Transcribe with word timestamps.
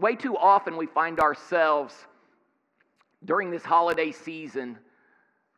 way 0.00 0.16
too 0.16 0.36
often 0.36 0.76
we 0.76 0.86
find 0.86 1.20
ourselves 1.20 1.94
during 3.24 3.50
this 3.50 3.62
holiday 3.62 4.10
season, 4.10 4.78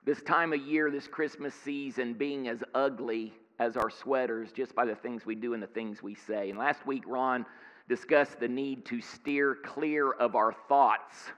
this 0.05 0.21
time 0.23 0.53
of 0.53 0.61
year, 0.61 0.91
this 0.91 1.07
Christmas 1.07 1.55
season, 1.55 2.15
being 2.15 2.49
as 2.49 2.63
ugly 2.75 3.33
as 3.61 3.77
our 3.77 3.89
sweaters 3.89 4.51
just 4.51 4.75
by 4.75 4.85
the 4.85 4.97
things 4.97 5.25
we 5.25 5.37
do 5.37 5.55
and 5.55 5.63
the 5.63 5.69
things 5.69 6.03
we 6.03 6.15
say. 6.15 6.51
And 6.51 6.59
last 6.59 6.85
week, 6.87 7.05
Ron 7.07 7.47
discussed 7.89 8.41
the 8.41 8.49
need 8.49 8.85
to 8.87 9.01
steer 9.01 9.57
clear 9.65 10.13
of 10.13 10.35
our 10.35 10.53
thoughts 10.69 11.31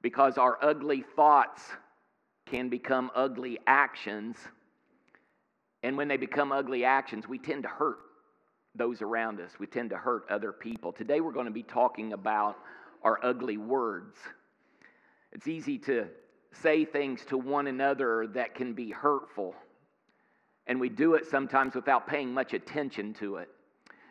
because 0.00 0.38
our 0.38 0.58
ugly 0.62 1.04
thoughts 1.16 1.62
can 2.46 2.68
become 2.68 3.10
ugly 3.14 3.58
actions. 3.66 4.36
And 5.82 5.96
when 5.96 6.08
they 6.08 6.16
become 6.16 6.52
ugly 6.52 6.84
actions, 6.84 7.28
we 7.28 7.38
tend 7.38 7.64
to 7.64 7.68
hurt 7.68 7.98
those 8.74 9.02
around 9.02 9.40
us. 9.40 9.52
We 9.58 9.66
tend 9.66 9.90
to 9.90 9.96
hurt 9.96 10.24
other 10.30 10.52
people. 10.52 10.92
Today, 10.92 11.20
we're 11.20 11.32
going 11.32 11.46
to 11.46 11.52
be 11.52 11.62
talking 11.62 12.12
about 12.12 12.56
our 13.02 13.18
ugly 13.22 13.56
words. 13.56 14.16
It's 15.32 15.46
easy 15.46 15.78
to 15.78 16.06
say 16.62 16.84
things 16.84 17.24
to 17.26 17.36
one 17.36 17.66
another 17.66 18.26
that 18.28 18.54
can 18.54 18.72
be 18.72 18.90
hurtful, 18.90 19.54
and 20.66 20.80
we 20.80 20.88
do 20.88 21.14
it 21.14 21.26
sometimes 21.26 21.74
without 21.74 22.06
paying 22.06 22.32
much 22.32 22.54
attention 22.54 23.12
to 23.14 23.36
it. 23.36 23.48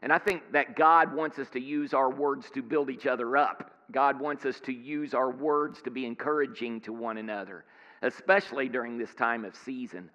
And 0.02 0.12
I 0.12 0.18
think 0.18 0.52
that 0.52 0.76
God 0.76 1.14
wants 1.14 1.40
us 1.40 1.50
to 1.52 1.62
use 1.62 1.94
our 1.94 2.10
words 2.12 2.50
to 2.52 2.62
build 2.62 2.90
each 2.90 3.08
other 3.08 3.38
up. 3.38 3.72
God 3.92 4.20
wants 4.20 4.46
us 4.46 4.60
to 4.62 4.74
use 4.74 5.14
our 5.14 5.32
words 5.32 5.82
to 5.84 5.92
be 5.92 6.06
encouraging 6.06 6.82
to 6.82 6.92
one 6.92 7.18
another, 7.18 7.64
especially 8.02 8.68
during 8.68 8.98
this 8.98 9.14
time 9.16 9.46
of 9.46 9.56
season. 9.56 10.10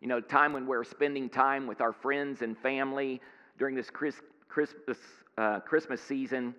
You 0.00 0.08
know, 0.08 0.20
time 0.20 0.54
when 0.54 0.66
we're 0.66 0.84
spending 0.84 1.28
time 1.28 1.66
with 1.66 1.82
our 1.82 1.92
friends 1.92 2.40
and 2.42 2.56
family 2.58 3.20
during 3.58 3.74
this 3.74 3.90
Christmas, 3.90 4.98
uh, 5.38 5.60
Christmas 5.60 6.00
season 6.00 6.54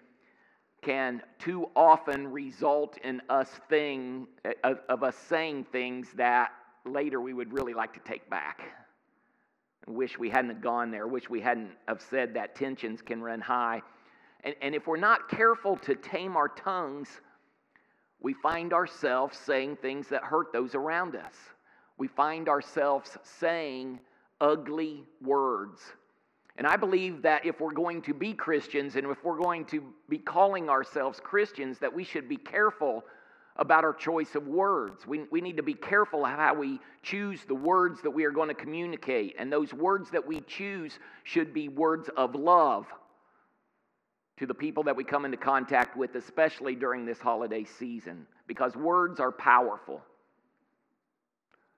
can 0.82 1.22
too 1.40 1.70
often 1.76 2.28
result 2.28 2.98
in 3.04 3.22
us 3.30 3.50
thing 3.70 4.28
of, 4.64 4.80
of 4.90 5.04
us 5.04 5.16
saying 5.28 5.66
things 5.72 6.08
that 6.16 6.52
later 6.86 7.20
we 7.20 7.34
would 7.34 7.52
really 7.52 7.74
like 7.74 7.94
to 7.94 8.00
take 8.02 8.30
back 8.30 8.62
wish 9.88 10.20
we 10.20 10.30
hadn't 10.30 10.62
gone 10.62 10.92
there, 10.92 11.08
wish 11.08 11.30
we 11.30 11.42
hadn't 11.42 11.72
have 11.88 12.02
said 12.02 12.34
that 12.34 12.56
tensions 12.56 13.02
can 13.02 13.22
run 13.22 13.40
high. 13.40 13.82
And, 14.44 14.54
and 14.62 14.76
if 14.76 14.86
we're 14.86 14.98
not 14.98 15.30
careful 15.30 15.78
to 15.78 15.96
tame 15.96 16.36
our 16.36 16.50
tongues, 16.50 17.08
we 18.20 18.34
find 18.34 18.74
ourselves 18.74 19.38
saying 19.38 19.78
things 19.78 20.08
that 20.10 20.24
hurt 20.24 20.52
those 20.52 20.76
around 20.76 21.16
us. 21.16 21.34
We 21.98 22.08
find 22.08 22.50
ourselves 22.50 23.18
saying 23.24 24.00
ugly 24.42 25.04
words. 25.22 25.80
And 26.58 26.66
I 26.66 26.76
believe 26.76 27.22
that 27.22 27.46
if 27.46 27.60
we're 27.62 27.74
going 27.74 28.02
to 28.04 28.14
be 28.14 28.34
Christians 28.34 28.96
and 28.96 29.08
if 29.08 29.24
we're 29.24 29.38
going 29.38 29.66
to 29.66 29.84
be 30.10 30.18
calling 30.18 30.70
ourselves 30.70 31.20
Christians, 31.24 31.78
that 31.80 31.94
we 31.94 32.04
should 32.04 32.28
be 32.28 32.38
careful 32.38 33.04
about 33.58 33.84
our 33.84 33.94
choice 33.94 34.36
of 34.36 34.48
words. 34.48 35.06
We, 35.06 35.26
we 35.32 35.42
need 35.42 35.58
to 35.58 35.64
be 35.64 35.74
careful 35.74 36.26
how 36.26 36.54
we 36.54 36.80
choose 37.04 37.42
the 37.48 37.56
words 37.56 38.02
that 38.02 38.12
we 38.12 38.24
are 38.26 38.32
going 38.32 38.50
to 38.50 38.56
communicate. 38.56 39.36
And 39.38 39.52
those 39.52 39.74
words 39.74 40.10
that 40.12 40.26
we 40.26 40.42
choose 40.42 41.00
should 41.24 41.54
be 41.54 41.68
words 41.68 42.10
of 42.18 42.36
love 42.36 42.88
to 44.38 44.46
the 44.46 44.54
people 44.54 44.84
that 44.84 44.96
we 44.96 45.04
come 45.04 45.26
into 45.26 45.38
contact 45.38 45.98
with, 45.98 46.16
especially 46.16 46.76
during 46.76 47.06
this 47.06 47.20
holiday 47.20 47.64
season, 47.64 48.28
because 48.48 48.76
words 48.76 49.20
are 49.20 49.32
powerful. 49.32 50.02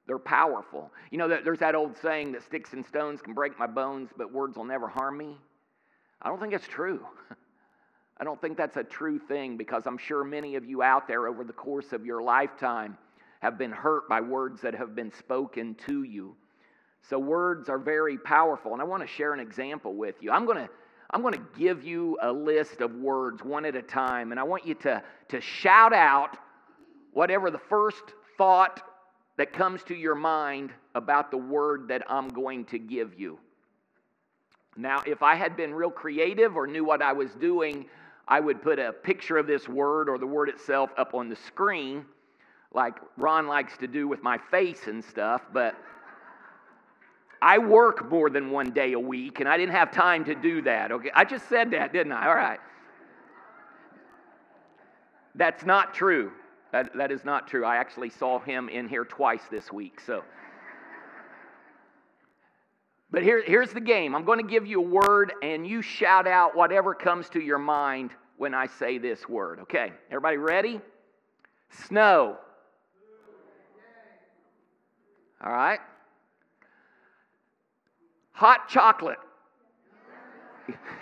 They're 0.10 0.18
powerful. 0.18 0.92
You 1.12 1.20
know, 1.20 1.28
there's 1.28 1.60
that 1.60 1.76
old 1.76 1.96
saying 1.96 2.32
that 2.32 2.42
sticks 2.42 2.74
and 2.74 2.84
stones 2.84 3.22
can 3.22 3.36
break 3.36 3.60
my 3.60 3.68
bones, 3.68 4.10
but 4.18 4.34
words 4.34 4.58
will 4.58 4.66
never 4.66 4.88
harm 4.88 5.20
me. 5.20 5.38
I 6.20 6.30
don't 6.30 6.42
think 6.42 6.52
it's 6.52 6.68
true. 6.68 7.06
I 8.18 8.24
don't 8.24 8.42
think 8.42 8.58
that's 8.58 8.76
a 8.76 8.84
true 8.84 9.20
thing 9.20 9.56
because 9.56 9.86
I'm 9.86 10.00
sure 10.00 10.24
many 10.24 10.56
of 10.56 10.66
you 10.66 10.82
out 10.82 11.08
there 11.08 11.28
over 11.28 11.44
the 11.44 11.54
course 11.54 11.94
of 11.94 12.08
your 12.08 12.24
lifetime 12.24 12.98
have 13.42 13.60
been 13.60 13.72
hurt 13.72 14.10
by 14.10 14.20
words 14.20 14.64
that 14.64 14.74
have 14.74 14.96
been 14.96 15.12
spoken 15.12 15.76
to 15.86 16.02
you. 16.02 16.36
So, 17.08 17.20
words 17.20 17.70
are 17.70 17.78
very 17.78 18.17
powerful. 18.17 18.73
And 18.73 18.82
I 18.82 18.86
want 18.86 19.04
to 19.04 19.08
share 19.08 19.36
an 19.36 19.39
example 19.39 19.94
with 19.94 20.16
you. 20.22 20.32
I'm 20.32 20.48
going 20.48 20.58
to 20.58 20.70
I'm 21.12 21.22
going 21.22 21.36
to 21.36 21.45
give 21.56 21.83
you 21.83 22.17
a 22.23 22.32
list 22.32 22.82
of 22.82 22.95
words 22.95 23.44
one 23.44 23.64
at 23.64 23.76
a 23.76 23.82
time, 23.83 24.32
and 24.32 24.39
I 24.39 24.44
want 24.44 24.66
you 24.66 24.73
to, 24.76 25.04
to 25.30 25.39
shout 25.39 25.94
out 25.94 26.36
whatever 27.14 27.52
the 27.52 27.60
first 27.60 28.04
thought 28.38 28.82
that 29.39 29.54
comes 29.54 29.82
to 29.83 29.95
your 29.95 30.16
mind 30.16 30.70
about 30.95 31.32
the 31.32 31.38
word 31.38 31.88
that 31.88 32.04
I'm 32.10 32.27
going 32.27 32.66
to 32.66 32.77
give 32.77 33.17
you. 33.17 33.39
Now, 34.76 35.02
if 35.08 35.23
I 35.23 35.36
had 35.36 35.55
been 35.55 35.73
real 35.73 35.89
creative 35.89 36.58
or 36.58 36.67
knew 36.67 36.83
what 36.83 37.02
I 37.02 37.14
was 37.14 37.32
doing, 37.36 37.86
I 38.27 38.42
would 38.42 38.61
put 38.61 38.80
a 38.80 38.92
picture 38.92 39.38
of 39.38 39.48
this 39.48 39.70
word 39.70 40.10
or 40.10 40.17
the 40.17 40.27
word 40.27 40.50
itself 40.50 40.89
up 40.98 41.14
on 41.14 41.30
the 41.30 41.38
screen, 41.38 42.04
like 42.73 42.95
Ron 43.16 43.48
likes 43.48 43.77
to 43.77 43.88
do 43.88 44.10
with 44.10 44.22
my 44.22 44.38
face 44.38 44.88
and 44.88 45.02
stuff, 45.02 45.44
but 45.54 45.73
I 47.42 47.60
work 47.60 48.11
more 48.11 48.30
than 48.30 48.52
one 48.52 48.71
day 48.71 48.92
a 48.92 49.00
week, 49.00 49.39
and 49.39 49.48
I 49.48 49.56
didn't 49.56 49.71
have 49.71 49.89
time 49.89 50.26
to 50.26 50.36
do 50.36 50.61
that. 50.64 50.92
Okay, 50.92 51.11
I 51.16 51.23
just 51.23 51.48
said 51.48 51.71
that, 51.71 51.94
didn't 51.94 52.11
I? 52.11 52.27
All 52.27 52.36
right. 52.36 52.60
That's 55.33 55.64
not 55.64 55.94
true. 55.94 56.33
That, 56.72 56.96
that 56.96 57.12
is 57.12 57.26
not 57.26 57.48
true. 57.48 57.66
I 57.66 57.78
actually 57.78 58.10
saw 58.10 58.40
him 58.40 58.70
in 58.70 58.88
here 58.88 59.06
twice 59.06 59.42
this 59.50 59.72
week, 59.72 60.00
so. 60.00 60.24
But 63.12 63.24
here, 63.24 63.44
here's 63.44 63.72
the 63.72 63.82
game. 63.82 64.16
I'm 64.16 64.24
going 64.24 64.40
to 64.40 64.48
give 64.48 64.68
you 64.68 64.80
a 64.80 64.88
word, 64.88 65.34
and 65.42 65.66
you 65.66 65.82
shout 65.82 66.28
out 66.28 66.56
whatever 66.56 66.94
comes 66.94 67.28
to 67.30 67.40
your 67.40 67.58
mind 67.58 68.12
when 68.38 68.54
I 68.54 68.68
say 68.68 69.00
this 69.00 69.28
word. 69.28 69.60
Okay, 69.62 69.92
everybody 70.10 70.38
ready? 70.38 70.80
Snow. 71.88 72.38
All 75.44 75.52
right. 75.52 75.80
Hot 78.34 78.70
chocolate. 78.70 79.18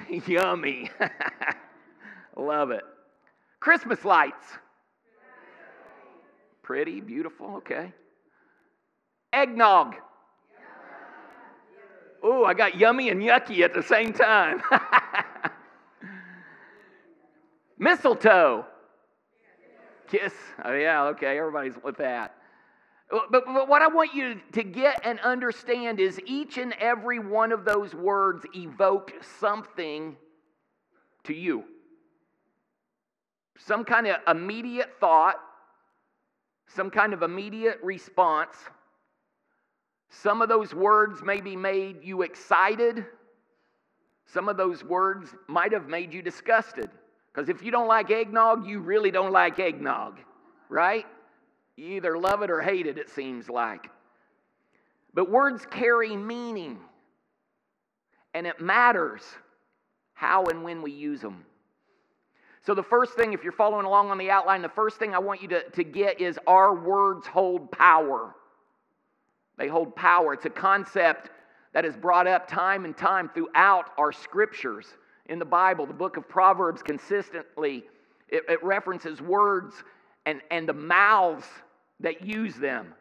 Yummy. 0.28 0.90
Love 2.38 2.72
it. 2.72 2.84
Christmas 3.60 4.06
lights. 4.06 4.46
Pretty, 6.68 7.00
beautiful, 7.00 7.56
okay. 7.56 7.94
Eggnog. 9.32 9.96
Oh, 12.22 12.44
I 12.44 12.54
got 12.54 12.76
yummy 12.76 13.08
and 13.08 13.22
yucky 13.22 13.62
at 13.62 13.74
the 13.74 13.82
same 13.82 14.12
time. 14.12 14.62
Mistletoe. 17.80 18.66
Kiss. 20.12 20.34
Oh, 20.66 20.74
yeah, 20.74 21.06
okay, 21.06 21.38
everybody's 21.38 21.76
with 21.82 21.96
that. 22.00 22.36
But, 23.10 23.32
but, 23.32 23.70
what 23.70 23.82
I 23.82 23.88
want 23.88 24.14
you 24.14 24.42
to 24.52 24.64
get 24.64 25.00
and 25.06 25.22
understand 25.22 26.02
is 26.02 26.20
each 26.26 26.58
and 26.58 26.74
every 26.82 27.20
one 27.20 27.54
of 27.54 27.64
those 27.64 27.96
words 27.96 28.46
evoke 28.54 29.14
something 29.40 30.18
to 31.24 31.34
you. 31.34 31.64
Some 33.58 33.86
kind 33.86 34.08
of 34.08 34.18
immediate 34.28 34.90
thought, 35.00 35.38
some 36.68 36.90
kind 36.90 37.14
of 37.14 37.24
immediate 37.24 37.80
response. 37.82 38.56
Some 40.10 40.42
of 40.42 40.50
those 40.50 40.74
words 40.74 41.22
maybe 41.24 41.56
made 41.56 42.04
you 42.04 42.22
excited. 42.22 43.06
Some 44.26 44.50
of 44.50 44.58
those 44.58 44.84
words 44.84 45.34
might 45.48 45.74
have 45.74 45.88
made 45.88 46.14
you 46.14 46.22
disgusted. 46.22 46.90
Because 47.32 47.50
if 47.50 47.62
you 47.62 47.72
don't 47.72 47.88
like 47.88 48.10
eggnog, 48.10 48.68
you 48.68 48.80
really 48.80 49.12
don't 49.12 49.32
like 49.32 49.60
eggnog, 49.60 50.18
right? 50.70 51.06
You 51.76 51.98
either 51.98 52.18
love 52.18 52.42
it 52.42 52.50
or 52.50 52.62
hate 52.62 52.88
it, 52.88 52.98
it 52.98 53.10
seems 53.10 53.50
like. 53.50 53.90
But 55.14 55.30
words 55.30 55.66
carry 55.70 56.16
meaning, 56.16 56.80
and 58.34 58.48
it 58.48 58.60
matters 58.60 59.22
how 60.14 60.46
and 60.46 60.64
when 60.64 60.82
we 60.82 60.92
use 60.92 61.22
them. 61.22 61.46
So, 62.68 62.74
the 62.74 62.84
first 62.84 63.14
thing, 63.14 63.32
if 63.32 63.44
you're 63.44 63.54
following 63.54 63.86
along 63.86 64.12
on 64.12 64.18
the 64.18 64.30
outline, 64.30 64.62
the 64.62 64.68
first 64.68 64.98
thing 64.98 65.16
I 65.16 65.20
want 65.20 65.42
you 65.42 65.48
to, 65.48 65.64
to 65.70 65.86
get 65.86 66.20
is 66.20 66.38
our 66.48 66.76
words 66.76 67.26
hold 67.26 67.72
power. 67.72 68.36
They 69.58 69.70
hold 69.70 69.96
power. 69.96 70.34
It's 70.34 70.44
a 70.44 70.50
concept 70.50 71.30
that 71.72 71.86
is 71.86 71.96
brought 71.96 72.28
up 72.28 72.46
time 72.46 72.84
and 72.84 72.98
time 72.98 73.32
throughout 73.34 73.92
our 73.98 74.12
scriptures 74.12 74.86
in 75.28 75.40
the 75.40 75.46
Bible, 75.46 75.86
the 75.86 75.94
book 75.94 76.18
of 76.18 76.28
Proverbs, 76.28 76.84
consistently, 76.84 77.86
it, 78.28 78.44
it 78.50 78.62
references 78.62 79.22
words 79.22 79.86
and, 80.26 80.42
and 80.52 80.68
the 80.68 80.74
mouths 80.74 81.46
that 82.02 82.22
use 82.26 82.56
them. 82.56 82.94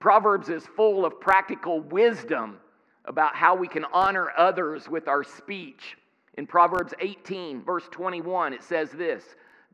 Proverbs 0.00 0.50
is 0.50 0.66
full 0.76 1.06
of 1.06 1.18
practical 1.18 1.80
wisdom 1.80 2.58
about 3.06 3.34
how 3.36 3.54
we 3.54 3.68
can 3.68 3.86
honor 3.94 4.32
others 4.36 4.86
with 4.86 5.08
our 5.08 5.24
speech. 5.24 5.96
In 6.34 6.46
Proverbs 6.46 6.94
18, 6.98 7.62
verse 7.62 7.84
21, 7.90 8.54
it 8.54 8.62
says 8.62 8.90
this 8.90 9.22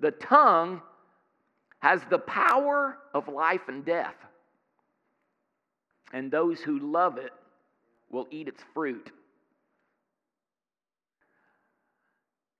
The 0.00 0.10
tongue 0.10 0.82
has 1.80 2.02
the 2.10 2.18
power 2.18 2.98
of 3.14 3.28
life 3.28 3.68
and 3.68 3.84
death, 3.84 4.16
and 6.12 6.30
those 6.30 6.60
who 6.60 6.78
love 6.78 7.18
it 7.18 7.32
will 8.10 8.26
eat 8.30 8.48
its 8.48 8.62
fruit. 8.74 9.12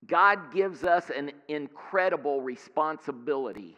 God 0.07 0.53
gives 0.53 0.83
us 0.83 1.11
an 1.15 1.31
incredible 1.47 2.41
responsibility 2.41 3.77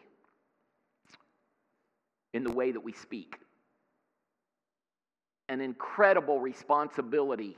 in 2.34 2.44
the 2.44 2.52
way 2.52 2.72
that 2.72 2.80
we 2.80 2.94
speak. 2.94 3.36
An 5.50 5.60
incredible 5.60 6.40
responsibility 6.40 7.58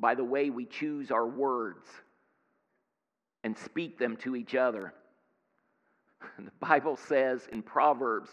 by 0.00 0.14
the 0.14 0.24
way 0.24 0.50
we 0.50 0.64
choose 0.64 1.10
our 1.10 1.26
words 1.26 1.86
and 3.44 3.56
speak 3.56 3.98
them 3.98 4.16
to 4.18 4.36
each 4.36 4.54
other. 4.54 4.92
The 6.38 6.50
Bible 6.60 6.96
says 6.96 7.48
in 7.52 7.62
Proverbs 7.62 8.30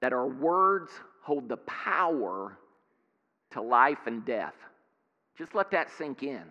that 0.00 0.12
our 0.12 0.26
words 0.26 0.90
hold 1.22 1.48
the 1.48 1.56
power 1.58 2.58
to 3.52 3.62
life 3.62 4.06
and 4.06 4.24
death. 4.24 4.54
Just 5.38 5.54
let 5.54 5.70
that 5.70 5.90
sink 5.96 6.22
in. 6.22 6.42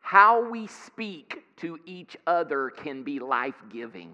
How 0.00 0.48
we 0.48 0.66
speak 0.66 1.42
to 1.56 1.78
each 1.84 2.16
other 2.26 2.70
can 2.70 3.02
be 3.02 3.18
life 3.18 3.60
giving. 3.70 4.12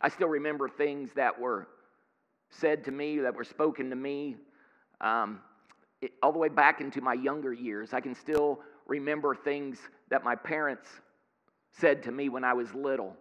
I 0.00 0.08
still 0.08 0.28
remember 0.28 0.68
things 0.68 1.10
that 1.16 1.40
were 1.40 1.68
said 2.50 2.84
to 2.84 2.90
me, 2.90 3.18
that 3.20 3.34
were 3.34 3.44
spoken 3.44 3.90
to 3.90 3.96
me, 3.96 4.36
um, 5.00 5.40
it, 6.00 6.12
all 6.22 6.32
the 6.32 6.38
way 6.38 6.48
back 6.48 6.80
into 6.80 7.00
my 7.00 7.14
younger 7.14 7.52
years. 7.52 7.92
I 7.92 8.00
can 8.00 8.14
still 8.14 8.60
remember 8.86 9.34
things 9.34 9.78
that 10.10 10.24
my 10.24 10.34
parents 10.34 10.88
said 11.72 12.02
to 12.04 12.12
me 12.12 12.28
when 12.28 12.44
I 12.44 12.52
was 12.54 12.74
little. 12.74 13.16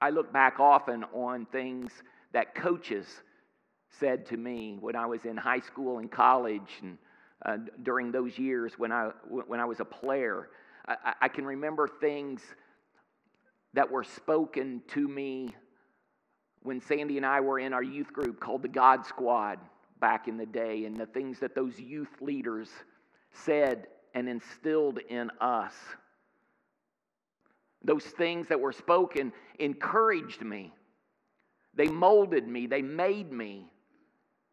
I 0.00 0.10
look 0.10 0.32
back 0.32 0.60
often 0.60 1.04
on 1.12 1.46
things 1.46 1.90
that 2.32 2.54
coaches 2.54 3.06
said 3.98 4.26
to 4.26 4.36
me 4.36 4.78
when 4.80 4.96
I 4.96 5.06
was 5.06 5.24
in 5.24 5.36
high 5.36 5.60
school 5.60 5.98
and 5.98 6.10
college 6.10 6.80
and 6.82 6.98
uh, 7.44 7.56
during 7.82 8.12
those 8.12 8.38
years 8.38 8.74
when 8.78 8.92
I, 8.92 9.10
when 9.28 9.60
I 9.60 9.64
was 9.64 9.80
a 9.80 9.84
player. 9.84 10.48
I, 10.86 11.14
I 11.22 11.28
can 11.28 11.44
remember 11.44 11.88
things 11.88 12.42
that 13.74 13.90
were 13.90 14.04
spoken 14.04 14.82
to 14.88 15.06
me 15.06 15.54
when 16.62 16.80
Sandy 16.80 17.16
and 17.16 17.26
I 17.26 17.40
were 17.40 17.58
in 17.58 17.72
our 17.72 17.82
youth 17.82 18.12
group 18.12 18.40
called 18.40 18.62
the 18.62 18.68
God 18.68 19.06
Squad 19.06 19.58
back 20.00 20.28
in 20.28 20.36
the 20.36 20.46
day, 20.46 20.84
and 20.86 20.96
the 20.96 21.06
things 21.06 21.38
that 21.40 21.54
those 21.54 21.78
youth 21.78 22.20
leaders 22.20 22.68
said 23.32 23.86
and 24.14 24.28
instilled 24.28 24.98
in 25.08 25.30
us. 25.40 25.74
Those 27.84 28.04
things 28.04 28.48
that 28.48 28.60
were 28.60 28.72
spoken 28.72 29.32
encouraged 29.58 30.42
me. 30.42 30.72
They 31.74 31.86
molded 31.86 32.46
me. 32.46 32.66
They 32.66 32.82
made 32.82 33.32
me 33.32 33.70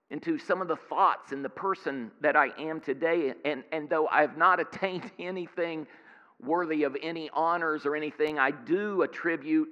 into 0.09 0.38
some 0.38 0.62
of 0.62 0.68
the 0.68 0.75
thoughts 0.75 1.31
and 1.31 1.44
the 1.44 1.50
person 1.50 2.12
that 2.21 2.36
I 2.36 2.50
am 2.57 2.80
today. 2.80 3.33
And, 3.44 3.63
and 3.71 3.89
though 3.89 4.07
I 4.07 4.21
have 4.21 4.38
not 4.38 4.59
attained 4.59 5.12
anything 5.19 5.88
worthy 6.42 6.83
of 6.83 6.95
any 7.01 7.30
honors 7.33 7.86
or 7.86 7.95
anything, 7.95 8.39
I 8.39 8.51
do 8.51 9.01
attribute 9.01 9.69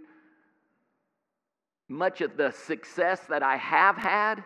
much 1.87 2.21
of 2.21 2.37
the 2.37 2.51
success 2.51 3.21
that 3.29 3.43
I 3.43 3.57
have 3.57 3.97
had 3.97 4.43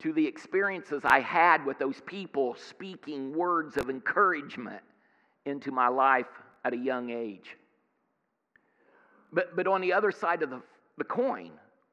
to 0.00 0.12
the 0.12 0.26
experiences 0.26 1.02
I 1.04 1.20
had 1.20 1.64
with 1.64 1.78
those 1.78 2.00
people 2.06 2.56
speaking 2.56 3.34
words 3.34 3.76
of 3.76 3.90
encouragement 3.90 4.82
into 5.44 5.70
my 5.70 5.88
life 5.88 6.26
at 6.64 6.72
a 6.72 6.76
young 6.76 7.10
age. 7.10 7.56
But, 9.32 9.56
but 9.56 9.66
on 9.66 9.80
the 9.80 9.92
other 9.92 10.12
side 10.12 10.42
of 10.42 10.50
the, 10.50 10.62
the 10.96 11.04
coin, 11.04 11.50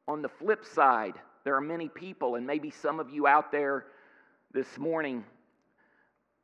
on 0.07 0.21
the 0.21 0.29
flip 0.29 0.65
side, 0.65 1.15
there 1.43 1.55
are 1.55 1.61
many 1.61 1.89
people, 1.89 2.35
and 2.35 2.45
maybe 2.45 2.71
some 2.71 2.99
of 2.99 3.09
you 3.09 3.27
out 3.27 3.51
there 3.51 3.85
this 4.53 4.77
morning, 4.77 5.23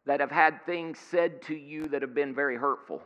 that 0.06 0.20
have 0.20 0.32
had 0.32 0.66
things 0.66 0.98
said 1.10 1.42
to 1.44 1.56
you 1.56 1.88
that 1.88 2.02
have 2.02 2.16
been 2.16 2.34
very 2.34 2.58
hurtful, 2.58 3.02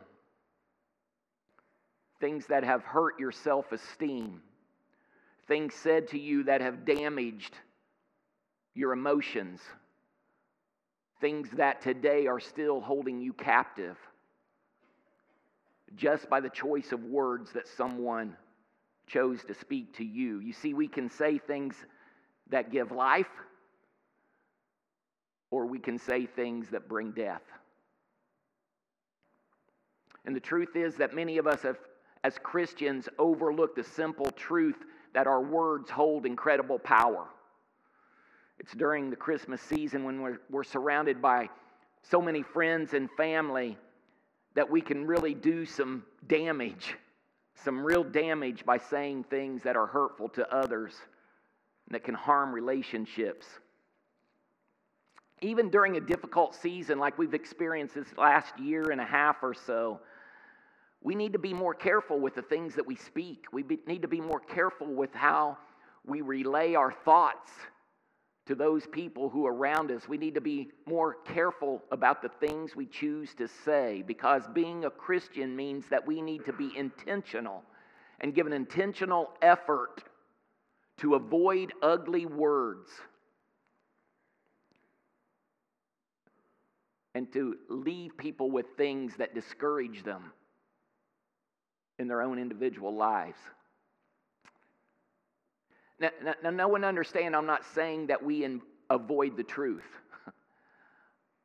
things 2.20 2.46
that 2.46 2.64
have 2.64 2.82
hurt 2.82 3.20
your 3.20 3.32
self 3.32 3.70
esteem, 3.72 4.40
things 5.48 5.74
said 5.74 6.08
to 6.08 6.18
you 6.18 6.44
that 6.44 6.60
have 6.60 6.84
damaged 6.84 7.54
your 8.74 8.92
emotions, 8.92 9.60
things 11.20 11.50
that 11.52 11.80
today 11.80 12.26
are 12.26 12.40
still 12.40 12.80
holding 12.80 13.20
you 13.20 13.32
captive 13.32 13.96
just 15.94 16.28
by 16.28 16.40
the 16.40 16.50
choice 16.50 16.92
of 16.92 17.04
words 17.04 17.52
that 17.52 17.66
someone 17.68 18.36
chose 19.06 19.44
to 19.44 19.54
speak 19.54 19.96
to 19.96 20.04
you. 20.04 20.40
You 20.40 20.52
see, 20.52 20.74
we 20.74 20.88
can 20.88 21.08
say 21.08 21.38
things 21.38 21.76
that 22.50 22.72
give 22.72 22.90
life, 22.90 23.30
or 25.50 25.66
we 25.66 25.78
can 25.78 25.98
say 25.98 26.26
things 26.26 26.68
that 26.70 26.88
bring 26.88 27.12
death. 27.12 27.42
And 30.24 30.34
the 30.34 30.40
truth 30.40 30.74
is 30.74 30.96
that 30.96 31.14
many 31.14 31.38
of 31.38 31.46
us 31.46 31.62
have, 31.62 31.78
as 32.24 32.36
Christians, 32.42 33.08
overlook 33.18 33.76
the 33.76 33.84
simple 33.84 34.30
truth 34.32 34.84
that 35.16 35.26
our 35.26 35.40
words 35.40 35.90
hold 35.90 36.24
incredible 36.24 36.78
power. 36.78 37.26
It's 38.60 38.72
during 38.72 39.10
the 39.10 39.16
Christmas 39.16 39.60
season 39.60 40.04
when 40.04 40.22
we're, 40.22 40.38
we're 40.48 40.62
surrounded 40.62 41.20
by 41.20 41.48
so 42.04 42.22
many 42.22 42.42
friends 42.42 42.94
and 42.94 43.10
family 43.16 43.76
that 44.54 44.70
we 44.70 44.80
can 44.80 45.04
really 45.04 45.34
do 45.34 45.66
some 45.66 46.04
damage 46.28 46.94
some 47.64 47.84
real 47.84 48.04
damage 48.04 48.64
by 48.64 48.78
saying 48.78 49.24
things 49.24 49.62
that 49.62 49.76
are 49.76 49.86
hurtful 49.86 50.28
to 50.30 50.54
others 50.54 50.94
that 51.90 52.04
can 52.04 52.14
harm 52.14 52.52
relationships. 52.52 53.46
Even 55.40 55.70
during 55.70 55.96
a 55.96 56.00
difficult 56.00 56.54
season 56.54 56.98
like 56.98 57.18
we've 57.18 57.34
experienced 57.34 57.94
this 57.94 58.08
last 58.16 58.58
year 58.58 58.90
and 58.90 59.00
a 59.00 59.04
half 59.04 59.36
or 59.42 59.54
so, 59.54 60.00
we 61.06 61.14
need 61.14 61.34
to 61.34 61.38
be 61.38 61.54
more 61.54 61.72
careful 61.72 62.18
with 62.18 62.34
the 62.34 62.42
things 62.42 62.74
that 62.74 62.84
we 62.84 62.96
speak. 62.96 63.44
We 63.52 63.62
be, 63.62 63.78
need 63.86 64.02
to 64.02 64.08
be 64.08 64.20
more 64.20 64.40
careful 64.40 64.88
with 64.88 65.14
how 65.14 65.56
we 66.04 66.20
relay 66.20 66.74
our 66.74 66.90
thoughts 66.90 67.52
to 68.46 68.56
those 68.56 68.88
people 68.88 69.28
who 69.28 69.46
are 69.46 69.54
around 69.54 69.92
us. 69.92 70.08
We 70.08 70.18
need 70.18 70.34
to 70.34 70.40
be 70.40 70.72
more 70.84 71.18
careful 71.24 71.84
about 71.92 72.22
the 72.22 72.30
things 72.40 72.74
we 72.74 72.86
choose 72.86 73.36
to 73.36 73.46
say 73.46 74.02
because 74.04 74.48
being 74.52 74.84
a 74.84 74.90
Christian 74.90 75.54
means 75.54 75.84
that 75.90 76.04
we 76.04 76.20
need 76.20 76.44
to 76.44 76.52
be 76.52 76.76
intentional 76.76 77.62
and 78.18 78.34
give 78.34 78.48
an 78.48 78.52
intentional 78.52 79.30
effort 79.42 80.02
to 80.96 81.14
avoid 81.14 81.72
ugly 81.82 82.26
words 82.26 82.90
and 87.14 87.32
to 87.32 87.58
leave 87.68 88.18
people 88.18 88.50
with 88.50 88.66
things 88.76 89.12
that 89.18 89.36
discourage 89.36 90.02
them 90.02 90.32
in 91.98 92.08
their 92.08 92.22
own 92.22 92.38
individual 92.38 92.94
lives. 92.94 93.38
Now, 95.98 96.10
now, 96.42 96.50
no 96.50 96.68
one 96.68 96.84
understand, 96.84 97.34
I'm 97.34 97.46
not 97.46 97.64
saying 97.74 98.08
that 98.08 98.22
we 98.22 98.44
in, 98.44 98.60
avoid 98.90 99.36
the 99.36 99.42
truth. 99.42 99.86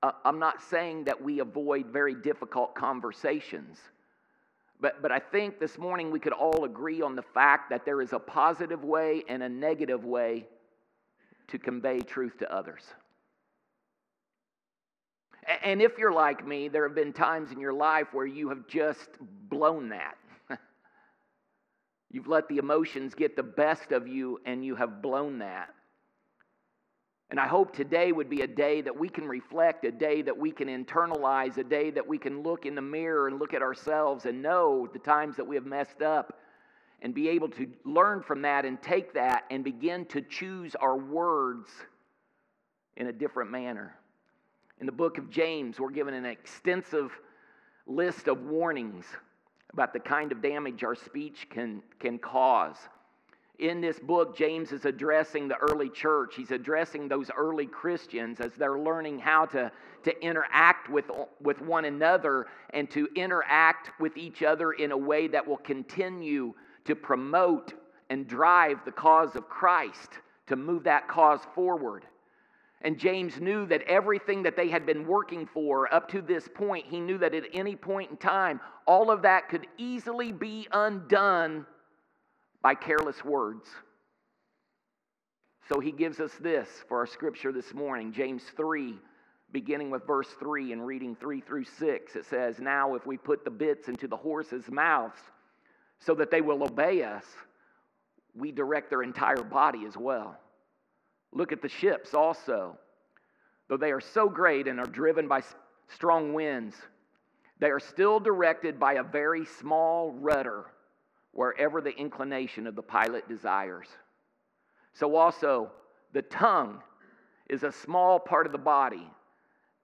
uh, 0.03 0.11
I'm 0.25 0.39
not 0.39 0.61
saying 0.61 1.05
that 1.05 1.21
we 1.21 1.39
avoid 1.39 1.87
very 1.87 2.15
difficult 2.15 2.75
conversations. 2.75 3.77
But, 4.81 5.01
but 5.01 5.11
I 5.11 5.19
think 5.19 5.59
this 5.59 5.77
morning 5.77 6.11
we 6.11 6.19
could 6.19 6.33
all 6.33 6.65
agree 6.65 7.01
on 7.01 7.15
the 7.15 7.21
fact 7.21 7.69
that 7.69 7.85
there 7.85 8.01
is 8.01 8.13
a 8.13 8.19
positive 8.19 8.83
way 8.83 9.23
and 9.29 9.43
a 9.43 9.49
negative 9.49 10.03
way 10.03 10.47
to 11.47 11.59
convey 11.59 11.99
truth 11.99 12.37
to 12.39 12.53
others. 12.53 12.81
And 15.63 15.81
if 15.81 15.97
you're 15.97 16.11
like 16.11 16.45
me, 16.45 16.67
there 16.67 16.87
have 16.87 16.95
been 16.95 17.13
times 17.13 17.51
in 17.51 17.59
your 17.59 17.73
life 17.73 18.07
where 18.11 18.25
you 18.25 18.49
have 18.49 18.67
just 18.67 19.09
blown 19.49 19.89
that. 19.89 20.15
You've 22.11 22.27
let 22.27 22.47
the 22.49 22.57
emotions 22.57 23.15
get 23.15 23.35
the 23.35 23.43
best 23.43 23.91
of 23.91 24.07
you 24.07 24.39
and 24.45 24.65
you 24.65 24.75
have 24.75 25.01
blown 25.01 25.39
that. 25.39 25.69
And 27.29 27.39
I 27.39 27.47
hope 27.47 27.73
today 27.73 28.11
would 28.11 28.29
be 28.29 28.41
a 28.41 28.47
day 28.47 28.81
that 28.81 28.99
we 28.99 29.07
can 29.07 29.25
reflect, 29.25 29.85
a 29.85 29.91
day 29.91 30.21
that 30.21 30.37
we 30.37 30.51
can 30.51 30.67
internalize, 30.67 31.57
a 31.57 31.63
day 31.63 31.89
that 31.91 32.05
we 32.05 32.17
can 32.17 32.43
look 32.43 32.65
in 32.65 32.75
the 32.75 32.81
mirror 32.81 33.29
and 33.29 33.39
look 33.39 33.53
at 33.53 33.61
ourselves 33.61 34.25
and 34.25 34.41
know 34.41 34.89
the 34.91 34.99
times 34.99 35.37
that 35.37 35.47
we 35.47 35.55
have 35.55 35.65
messed 35.65 36.01
up 36.01 36.37
and 37.01 37.13
be 37.13 37.29
able 37.29 37.47
to 37.47 37.67
learn 37.85 38.21
from 38.21 38.41
that 38.41 38.65
and 38.65 38.81
take 38.81 39.13
that 39.13 39.45
and 39.49 39.63
begin 39.63 40.05
to 40.07 40.21
choose 40.21 40.75
our 40.75 40.97
words 40.97 41.69
in 42.97 43.07
a 43.07 43.13
different 43.13 43.49
manner. 43.49 43.95
In 44.81 44.85
the 44.85 44.91
book 44.91 45.17
of 45.17 45.29
James, 45.29 45.79
we're 45.79 45.89
given 45.89 46.13
an 46.13 46.25
extensive 46.25 47.17
list 47.87 48.27
of 48.27 48.41
warnings 48.43 49.05
about 49.73 49.93
the 49.93 49.99
kind 49.99 50.31
of 50.31 50.41
damage 50.41 50.83
our 50.83 50.95
speech 50.95 51.47
can, 51.49 51.81
can 51.99 52.19
cause. 52.19 52.77
In 53.59 53.79
this 53.79 53.99
book, 53.99 54.35
James 54.35 54.71
is 54.71 54.85
addressing 54.85 55.47
the 55.47 55.57
early 55.57 55.89
church. 55.89 56.33
He's 56.35 56.51
addressing 56.51 57.07
those 57.07 57.29
early 57.37 57.67
Christians 57.67 58.39
as 58.39 58.53
they're 58.53 58.79
learning 58.79 59.19
how 59.19 59.45
to, 59.47 59.71
to 60.03 60.25
interact 60.25 60.89
with, 60.89 61.05
with 61.41 61.61
one 61.61 61.85
another 61.85 62.47
and 62.71 62.89
to 62.89 63.07
interact 63.15 63.91
with 63.99 64.17
each 64.17 64.41
other 64.41 64.71
in 64.71 64.91
a 64.91 64.97
way 64.97 65.27
that 65.27 65.47
will 65.47 65.57
continue 65.57 66.53
to 66.85 66.95
promote 66.95 67.73
and 68.09 68.27
drive 68.27 68.83
the 68.83 68.91
cause 68.91 69.35
of 69.35 69.47
Christ, 69.47 70.09
to 70.47 70.55
move 70.55 70.83
that 70.85 71.07
cause 71.07 71.41
forward. 71.53 72.05
And 72.83 72.97
James 72.97 73.39
knew 73.39 73.65
that 73.67 73.83
everything 73.83 74.43
that 74.43 74.55
they 74.55 74.67
had 74.67 74.85
been 74.85 75.05
working 75.05 75.45
for 75.45 75.93
up 75.93 76.09
to 76.09 76.21
this 76.21 76.47
point, 76.53 76.85
he 76.87 76.99
knew 76.99 77.17
that 77.19 77.35
at 77.35 77.43
any 77.53 77.75
point 77.75 78.09
in 78.09 78.17
time, 78.17 78.59
all 78.87 79.11
of 79.11 79.21
that 79.21 79.49
could 79.49 79.67
easily 79.77 80.31
be 80.31 80.67
undone 80.71 81.65
by 82.61 82.73
careless 82.73 83.23
words. 83.23 83.67
So 85.69 85.79
he 85.79 85.91
gives 85.91 86.19
us 86.19 86.31
this 86.41 86.67
for 86.87 86.97
our 86.97 87.07
scripture 87.07 87.51
this 87.51 87.73
morning 87.73 88.11
James 88.11 88.43
3, 88.57 88.95
beginning 89.51 89.91
with 89.91 90.05
verse 90.07 90.27
3 90.39 90.73
and 90.73 90.85
reading 90.85 91.15
3 91.15 91.39
through 91.41 91.65
6. 91.65 92.15
It 92.15 92.25
says, 92.25 92.59
Now 92.59 92.95
if 92.95 93.05
we 93.05 93.15
put 93.15 93.45
the 93.45 93.51
bits 93.51 93.89
into 93.89 94.07
the 94.07 94.17
horses' 94.17 94.69
mouths 94.69 95.19
so 95.99 96.15
that 96.15 96.31
they 96.31 96.41
will 96.41 96.63
obey 96.63 97.03
us, 97.03 97.25
we 98.35 98.51
direct 98.51 98.89
their 98.89 99.03
entire 99.03 99.43
body 99.43 99.85
as 99.85 99.95
well. 99.95 100.37
Look 101.33 101.51
at 101.51 101.61
the 101.61 101.69
ships 101.69 102.13
also. 102.13 102.77
Though 103.67 103.77
they 103.77 103.91
are 103.91 104.01
so 104.01 104.27
great 104.27 104.67
and 104.67 104.79
are 104.79 104.85
driven 104.85 105.27
by 105.27 105.43
strong 105.87 106.33
winds, 106.33 106.75
they 107.59 107.69
are 107.69 107.79
still 107.79 108.19
directed 108.19 108.79
by 108.79 108.93
a 108.93 109.03
very 109.03 109.45
small 109.45 110.11
rudder 110.11 110.65
wherever 111.31 111.79
the 111.79 111.95
inclination 111.95 112.67
of 112.67 112.75
the 112.75 112.81
pilot 112.81 113.27
desires. 113.29 113.87
So, 114.93 115.15
also, 115.15 115.71
the 116.11 116.23
tongue 116.23 116.81
is 117.49 117.63
a 117.63 117.71
small 117.71 118.19
part 118.19 118.45
of 118.45 118.51
the 118.51 118.57
body, 118.57 119.09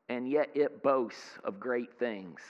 and 0.10 0.30
yet 0.30 0.50
it 0.54 0.84
boasts 0.84 1.38
of 1.46 1.60
great 1.60 1.98
things. 1.98 2.42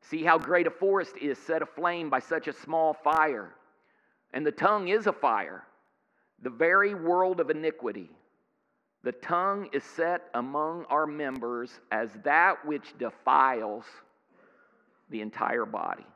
See 0.00 0.22
how 0.22 0.38
great 0.38 0.66
a 0.66 0.70
forest 0.70 1.16
is 1.20 1.36
set 1.36 1.62
aflame 1.62 2.08
by 2.08 2.20
such 2.20 2.48
a 2.48 2.52
small 2.52 2.94
fire. 2.94 3.54
And 4.32 4.46
the 4.46 4.52
tongue 4.52 4.88
is 4.88 5.06
a 5.06 5.12
fire 5.12 5.64
the 6.42 6.50
very 6.50 6.94
world 6.94 7.40
of 7.40 7.50
iniquity. 7.50 8.10
The 9.02 9.12
tongue 9.12 9.68
is 9.72 9.84
set 9.84 10.28
among 10.34 10.84
our 10.90 11.06
members 11.06 11.70
as 11.92 12.10
that 12.24 12.64
which 12.66 12.98
defiles 12.98 13.84
the 15.10 15.20
entire 15.20 15.64
body 15.64 16.06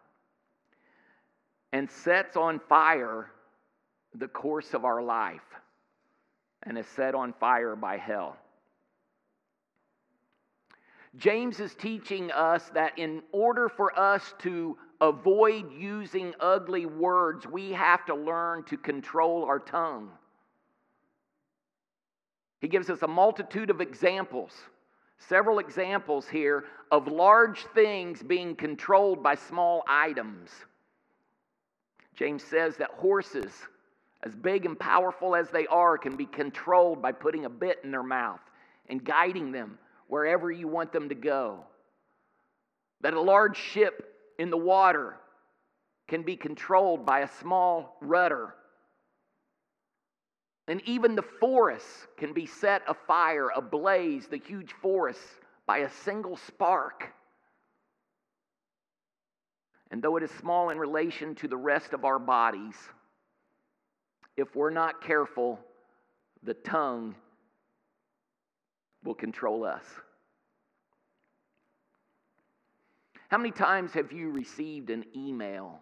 and 1.73 1.91
sets 1.91 2.37
on 2.37 2.61
fire 2.69 3.31
the 4.15 4.29
course 4.29 4.75
of 4.75 4.85
our 4.85 5.03
life 5.03 5.41
and 6.65 6.77
is 6.77 6.87
set 6.97 7.15
on 7.15 7.33
fire 7.35 7.77
by 7.77 7.97
hell. 7.97 8.37
James 11.17 11.59
is 11.59 11.75
teaching 11.75 12.31
us 12.31 12.71
that 12.75 12.99
in 12.99 13.23
order 13.33 13.69
for 13.69 13.99
us 13.99 14.35
to 14.39 14.77
avoid 15.00 15.73
using 15.73 16.35
ugly 16.40 16.87
words, 16.87 17.47
we 17.47 17.73
have 17.73 18.04
to 18.07 18.14
learn 18.14 18.64
to 18.64 18.76
control 18.76 19.45
our 19.45 19.59
tongue. 19.59 20.11
He 22.61 22.69
gives 22.69 22.90
us 22.90 23.02
a 23.02 23.09
multitude 23.09 23.71
of 23.71 23.80
examples, 23.80 24.52
several 25.19 25.59
examples 25.59 26.28
here 26.28 26.64
of 26.90 27.09
large 27.09 27.64
things 27.75 28.23
being 28.23 28.54
controlled 28.54 29.23
by 29.23 29.35
small 29.35 29.83
items. 29.88 30.50
James 32.14 32.45
says 32.45 32.76
that 32.76 32.90
horses, 32.90 33.50
as 34.23 34.35
big 34.35 34.66
and 34.66 34.78
powerful 34.78 35.35
as 35.35 35.49
they 35.49 35.66
are, 35.69 35.97
can 35.97 36.16
be 36.16 36.26
controlled 36.26 37.00
by 37.00 37.12
putting 37.12 37.47
a 37.47 37.50
bit 37.50 37.78
in 37.83 37.90
their 37.90 38.02
mouth 38.02 38.40
and 38.90 39.02
guiding 39.02 39.52
them 39.52 39.78
wherever 40.09 40.50
you 40.50 40.69
want 40.69 40.92
them 40.92 41.09
to 41.09 41.14
go. 41.14 41.64
That 43.00 43.14
a 43.14 43.21
large 43.21 43.57
ship 43.57 44.10
in 44.41 44.49
the 44.49 44.57
water 44.57 45.17
can 46.09 46.23
be 46.23 46.35
controlled 46.35 47.05
by 47.05 47.21
a 47.21 47.29
small 47.41 47.99
rudder. 48.01 48.55
And 50.67 50.81
even 50.87 51.15
the 51.15 51.23
forests 51.41 52.07
can 52.17 52.33
be 52.33 52.47
set 52.47 52.81
afire, 52.89 53.51
ablaze, 53.55 54.29
the 54.29 54.39
huge 54.39 54.73
forests, 54.81 55.39
by 55.67 55.79
a 55.79 55.91
single 55.91 56.39
spark. 56.39 57.13
And 59.91 60.03
though 60.03 60.17
it 60.17 60.23
is 60.23 60.31
small 60.31 60.71
in 60.71 60.79
relation 60.79 61.35
to 61.35 61.47
the 61.47 61.59
rest 61.59 61.93
of 61.93 62.07
our 62.07 62.19
bodies, 62.19 62.77
if 64.39 64.57
we're 64.57 64.71
not 64.71 65.03
careful, 65.03 65.61
the 66.43 66.55
tongue 66.55 67.15
will 69.05 69.15
control 69.15 69.65
us. 69.65 69.85
How 73.31 73.39
many 73.39 73.53
times 73.53 73.93
have 73.93 74.11
you 74.11 74.31
received 74.31 74.91
an 74.91 75.05
email 75.15 75.79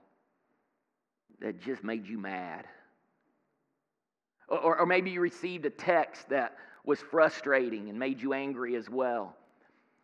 that 1.41 1.59
just 1.63 1.83
made 1.83 2.07
you 2.07 2.19
mad? 2.19 2.67
Or, 4.49 4.81
or, 4.81 4.87
maybe 4.87 5.11
you 5.11 5.23
received 5.23 5.65
a 5.65 5.71
text 5.71 6.29
that 6.29 6.57
was 6.85 7.01
frustrating 7.01 7.89
and 7.89 7.99
made 7.99 8.21
you 8.21 8.35
angry 8.35 8.77
as 8.77 8.91
well. 8.91 9.35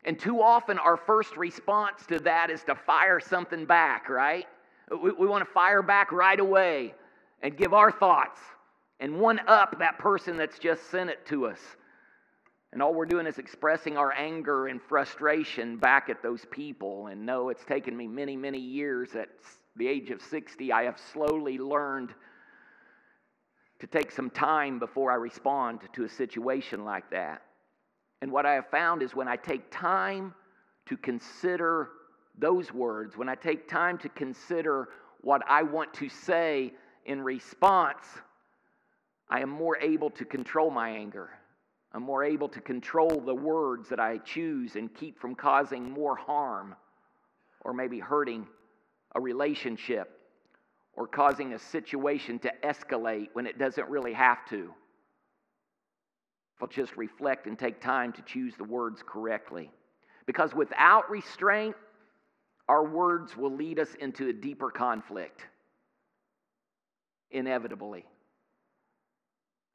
And 0.06 0.18
too 0.18 0.40
often, 0.40 0.78
our 0.78 0.96
first 0.96 1.36
response 1.36 2.06
to 2.06 2.18
that 2.20 2.50
is 2.50 2.62
to 2.64 2.74
fire 2.74 3.20
something 3.20 3.66
back, 3.66 4.08
right? 4.08 4.46
We, 4.90 5.12
we 5.12 5.26
want 5.26 5.46
to 5.46 5.50
fire 5.52 5.82
back 5.82 6.12
right 6.12 6.40
away 6.40 6.94
and 7.42 7.56
give 7.56 7.74
our 7.74 7.90
thoughts 7.90 8.40
and 9.00 9.18
one 9.18 9.40
up 9.48 9.78
that 9.80 9.98
person 9.98 10.38
that's 10.38 10.58
just 10.58 10.90
sent 10.90 11.10
it 11.10 11.26
to 11.26 11.46
us. 11.46 11.60
And 12.74 12.82
all 12.82 12.92
we're 12.92 13.06
doing 13.06 13.28
is 13.28 13.38
expressing 13.38 13.96
our 13.96 14.12
anger 14.12 14.66
and 14.66 14.82
frustration 14.82 15.76
back 15.76 16.10
at 16.10 16.24
those 16.24 16.44
people. 16.50 17.06
And 17.06 17.24
no, 17.24 17.50
it's 17.50 17.64
taken 17.64 17.96
me 17.96 18.08
many, 18.08 18.36
many 18.36 18.58
years. 18.58 19.14
At 19.14 19.28
the 19.76 19.86
age 19.86 20.10
of 20.10 20.20
60, 20.20 20.72
I 20.72 20.82
have 20.82 20.98
slowly 21.12 21.56
learned 21.56 22.12
to 23.78 23.86
take 23.86 24.10
some 24.10 24.28
time 24.28 24.80
before 24.80 25.12
I 25.12 25.14
respond 25.14 25.82
to 25.92 26.02
a 26.02 26.08
situation 26.08 26.84
like 26.84 27.08
that. 27.10 27.42
And 28.22 28.32
what 28.32 28.44
I 28.44 28.54
have 28.54 28.68
found 28.70 29.02
is 29.02 29.14
when 29.14 29.28
I 29.28 29.36
take 29.36 29.70
time 29.70 30.34
to 30.86 30.96
consider 30.96 31.90
those 32.36 32.74
words, 32.74 33.16
when 33.16 33.28
I 33.28 33.36
take 33.36 33.68
time 33.68 33.98
to 33.98 34.08
consider 34.08 34.88
what 35.20 35.42
I 35.48 35.62
want 35.62 35.94
to 35.94 36.08
say 36.08 36.72
in 37.06 37.20
response, 37.20 38.04
I 39.30 39.42
am 39.42 39.50
more 39.50 39.78
able 39.78 40.10
to 40.10 40.24
control 40.24 40.72
my 40.72 40.90
anger 40.90 41.30
I'm 41.94 42.02
more 42.02 42.24
able 42.24 42.48
to 42.48 42.60
control 42.60 43.20
the 43.20 43.34
words 43.34 43.88
that 43.88 44.00
I 44.00 44.18
choose 44.18 44.74
and 44.74 44.92
keep 44.92 45.20
from 45.20 45.36
causing 45.36 45.88
more 45.92 46.16
harm 46.16 46.74
or 47.60 47.72
maybe 47.72 48.00
hurting 48.00 48.48
a 49.14 49.20
relationship 49.20 50.10
or 50.94 51.06
causing 51.06 51.52
a 51.52 51.58
situation 51.58 52.40
to 52.40 52.52
escalate 52.64 53.28
when 53.32 53.46
it 53.46 53.60
doesn't 53.60 53.88
really 53.88 54.12
have 54.12 54.44
to. 54.50 54.74
If 56.56 56.62
I'll 56.62 56.68
just 56.68 56.96
reflect 56.96 57.46
and 57.46 57.56
take 57.56 57.80
time 57.80 58.12
to 58.14 58.22
choose 58.22 58.54
the 58.56 58.64
words 58.64 59.00
correctly. 59.06 59.70
Because 60.26 60.52
without 60.52 61.08
restraint, 61.08 61.76
our 62.68 62.84
words 62.84 63.36
will 63.36 63.54
lead 63.54 63.78
us 63.78 63.94
into 64.00 64.28
a 64.28 64.32
deeper 64.32 64.70
conflict, 64.70 65.46
inevitably. 67.30 68.04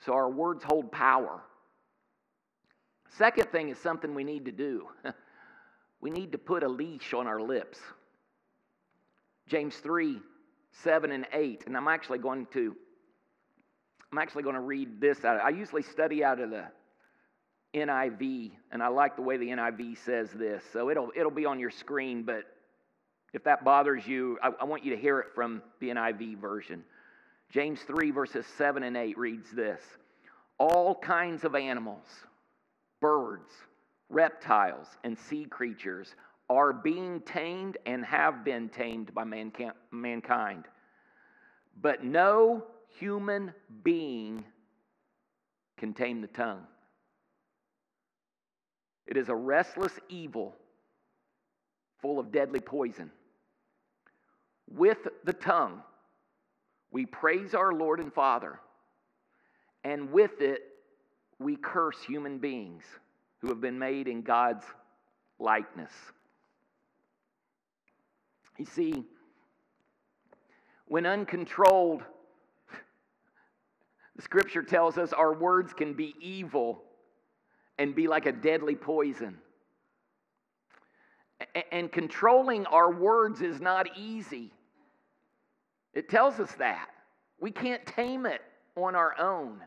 So 0.05 0.13
our 0.13 0.29
words 0.29 0.65
hold 0.65 0.91
power. 0.91 1.43
Second 3.17 3.49
thing 3.51 3.69
is 3.69 3.77
something 3.79 4.13
we 4.13 4.23
need 4.23 4.45
to 4.45 4.51
do. 4.51 4.87
we 6.01 6.09
need 6.09 6.31
to 6.31 6.37
put 6.37 6.63
a 6.63 6.67
leash 6.67 7.13
on 7.13 7.27
our 7.27 7.41
lips. 7.41 7.79
James 9.47 9.75
3, 9.77 10.19
7 10.83 11.11
and 11.11 11.27
8. 11.33 11.63
And 11.65 11.75
I'm 11.75 11.87
actually 11.87 12.19
going 12.19 12.47
to 12.53 12.75
I'm 14.11 14.17
actually 14.17 14.43
going 14.43 14.55
to 14.55 14.61
read 14.61 14.99
this 14.99 15.23
out. 15.23 15.39
I 15.39 15.49
usually 15.49 15.83
study 15.83 16.23
out 16.23 16.39
of 16.39 16.49
the 16.49 16.65
NIV, 17.75 18.51
and 18.71 18.81
I 18.81 18.87
like 18.87 19.15
the 19.15 19.21
way 19.21 19.37
the 19.37 19.49
NIV 19.49 20.03
says 20.03 20.31
this. 20.31 20.63
So 20.73 20.89
it'll 20.89 21.11
it'll 21.15 21.31
be 21.31 21.45
on 21.45 21.59
your 21.59 21.69
screen, 21.69 22.23
but 22.23 22.43
if 23.33 23.43
that 23.43 23.63
bothers 23.63 24.07
you, 24.07 24.39
I, 24.41 24.51
I 24.61 24.63
want 24.63 24.83
you 24.83 24.95
to 24.95 24.99
hear 24.99 25.19
it 25.19 25.27
from 25.35 25.61
the 25.79 25.89
NIV 25.89 26.39
version. 26.39 26.83
James 27.51 27.81
3, 27.81 28.11
verses 28.11 28.45
7 28.57 28.83
and 28.83 28.97
8 28.97 29.17
reads 29.17 29.51
this 29.51 29.81
All 30.57 30.95
kinds 30.95 31.43
of 31.43 31.53
animals 31.53 32.05
birds, 33.01 33.51
reptiles, 34.09 34.87
and 35.03 35.17
sea 35.17 35.45
creatures 35.45 36.15
are 36.49 36.73
being 36.73 37.21
tamed 37.21 37.77
and 37.85 38.03
have 38.05 38.43
been 38.43 38.69
tamed 38.69 39.13
by 39.13 39.23
mankind. 39.91 40.65
But 41.81 42.03
no 42.03 42.63
human 42.97 43.53
being 43.83 44.43
can 45.77 45.93
tame 45.93 46.21
the 46.21 46.27
tongue. 46.27 46.65
It 49.07 49.17
is 49.17 49.29
a 49.29 49.35
restless 49.35 49.93
evil 50.09 50.55
full 52.01 52.19
of 52.19 52.31
deadly 52.31 52.59
poison. 52.59 53.11
With 54.69 55.07
the 55.23 55.33
tongue, 55.33 55.81
we 56.91 57.05
praise 57.05 57.53
our 57.53 57.73
Lord 57.73 57.99
and 57.99 58.13
Father, 58.13 58.59
and 59.83 60.11
with 60.11 60.41
it, 60.41 60.61
we 61.39 61.55
curse 61.55 62.01
human 62.03 62.37
beings 62.37 62.83
who 63.39 63.47
have 63.47 63.61
been 63.61 63.79
made 63.79 64.07
in 64.07 64.21
God's 64.21 64.65
likeness. 65.39 65.91
You 68.57 68.65
see, 68.65 69.05
when 70.87 71.05
uncontrolled, 71.05 72.03
the 74.15 74.21
scripture 74.21 74.63
tells 74.63 74.97
us 74.97 75.13
our 75.13 75.33
words 75.33 75.71
can 75.71 75.93
be 75.93 76.13
evil 76.19 76.83
and 77.77 77.95
be 77.95 78.09
like 78.09 78.25
a 78.25 78.33
deadly 78.33 78.75
poison. 78.75 79.37
And 81.71 81.89
controlling 81.89 82.65
our 82.65 82.91
words 82.91 83.41
is 83.41 83.61
not 83.61 83.87
easy. 83.97 84.51
It 85.93 86.09
tells 86.09 86.41
us 86.41 86.51
that. 86.55 86.89
We 87.39 87.51
can't 87.51 87.85
tame 87.85 88.25
it 88.25 88.41
on 88.75 88.93
our 88.93 89.17
own. 89.17 89.61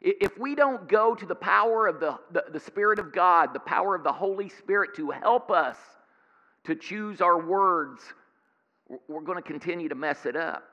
If 0.00 0.38
we 0.38 0.54
don't 0.54 0.88
go 0.88 1.14
to 1.14 1.26
the 1.26 1.34
power 1.34 1.86
of 1.86 2.00
the, 2.00 2.18
the, 2.30 2.44
the, 2.52 2.60
Spirit 2.60 2.98
of 2.98 3.12
God, 3.12 3.54
the 3.54 3.60
power 3.60 3.94
of 3.94 4.04
the 4.04 4.12
Holy 4.12 4.48
Spirit 4.48 4.94
to 4.96 5.10
help 5.10 5.50
us 5.50 5.76
to 6.64 6.74
choose 6.74 7.20
our 7.20 7.40
words, 7.40 8.02
we're 9.08 9.22
going 9.22 9.42
to 9.42 9.48
continue 9.48 9.88
to 9.88 9.94
mess 9.94 10.26
it 10.26 10.36
up. 10.36 10.64